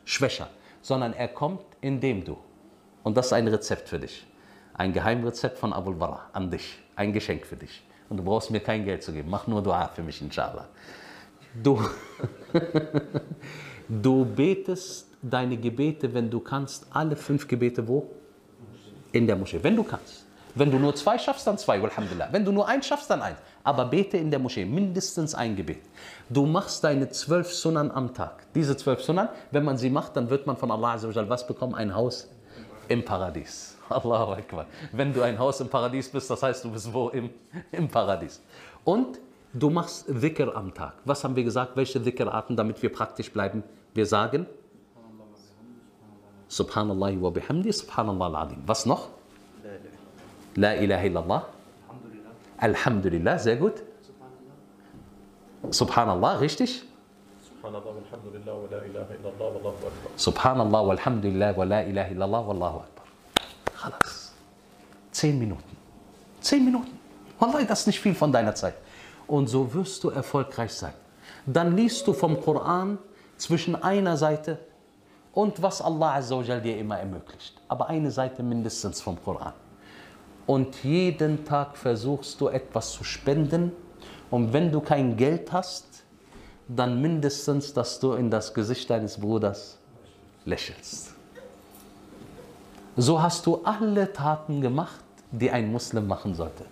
[0.05, 0.47] schwächer.
[0.81, 2.37] Sondern er kommt, indem du,
[3.03, 4.25] und das ist ein Rezept für dich,
[4.73, 7.83] ein Geheimrezept von Abul Bara an dich, ein Geschenk für dich.
[8.09, 10.67] Und du brauchst mir kein Geld zu geben, mach nur Dua für mich, inshallah.
[11.63, 11.79] Du,
[13.89, 18.09] du betest deine Gebete, wenn du kannst, alle fünf Gebete wo?
[19.11, 20.25] In der Moschee, wenn du kannst.
[20.55, 22.29] Wenn du nur zwei schaffst, dann zwei, Alhamdulillah.
[22.31, 23.37] Wenn du nur eins schaffst, dann eins.
[23.63, 25.81] Aber bete in der Moschee, mindestens ein Gebet.
[26.29, 28.43] Du machst deine zwölf Sunnen am Tag.
[28.55, 31.75] Diese zwölf Sunnen, wenn man sie macht, dann wird man von Allah was bekommen?
[31.75, 32.27] Ein Haus
[32.87, 33.78] im Paradies.
[33.97, 34.65] Allahu Akbar.
[34.91, 37.09] Wenn du ein Haus im Paradies bist, das heißt, du bist wo?
[37.09, 37.29] Im,
[37.71, 38.41] im Paradies.
[38.83, 39.19] Und
[39.53, 40.93] du machst Dhikr am Tag.
[41.05, 41.75] Was haben wir gesagt?
[41.75, 43.63] Welche Dhikr-Arten, damit wir praktisch bleiben?
[43.93, 44.45] Wir sagen
[46.49, 48.63] Subhanallah wa bihamdi, Subhanallah al-Adim.
[48.65, 49.09] Was noch?
[50.55, 51.41] La ilaha illallah.
[52.57, 53.83] Alhamdulillah, sehr gut.
[55.69, 56.83] Subhanallah, richtig?
[57.61, 60.09] Subhanallah walhamdulillah wa la ilaha illallah wallahu akbar.
[60.17, 62.98] Subhanallah walhamdulillah wa la ilaha illallah wallahu akbar.
[63.79, 64.33] Khalas.
[65.11, 65.77] Zehn Minuten.
[66.41, 66.99] Zehn Minuten.
[67.39, 68.75] Wallahi, das ist nicht viel von deiner Zeit.
[69.27, 70.93] Und so wirst du erfolgreich sein.
[71.45, 72.97] Dann liest du vom Koran
[73.37, 74.59] zwischen einer Seite
[75.33, 77.55] und was Allah dir immer ermöglicht.
[77.67, 79.53] Aber eine Seite mindestens vom Koran.
[80.45, 83.71] Und jeden Tag versuchst du etwas zu spenden.
[84.31, 85.85] Und wenn du kein Geld hast,
[86.67, 89.77] dann mindestens, dass du in das Gesicht deines Bruders
[90.45, 91.18] lächelst.
[93.01, 96.65] So hast du alle Taten gemacht, die ein Muslim machen sollte.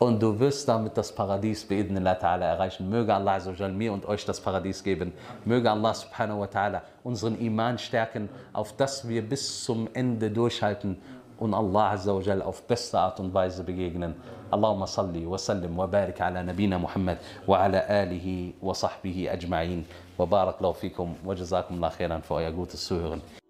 [0.00, 2.90] Und du wirst damit das Paradies Allah ta'ala erreichen.
[2.90, 5.12] Möge Allah azawajal mir und euch das Paradies geben.
[5.44, 11.00] Möge Allah subhanahu wa ta'ala unseren Iman stärken, auf dass wir bis zum Ende durchhalten
[11.38, 14.16] und Allah Azza wa Jal auf beste Art und Weise begegnen.
[14.50, 19.84] Allahumma salli wa sallim wa barik ala nabina Muhammad wa ala alihi wa sahbihi ajma'in.
[20.16, 23.43] Wa barak lau fikum wa jazakum Allah khairan für euer gutes Zuhören.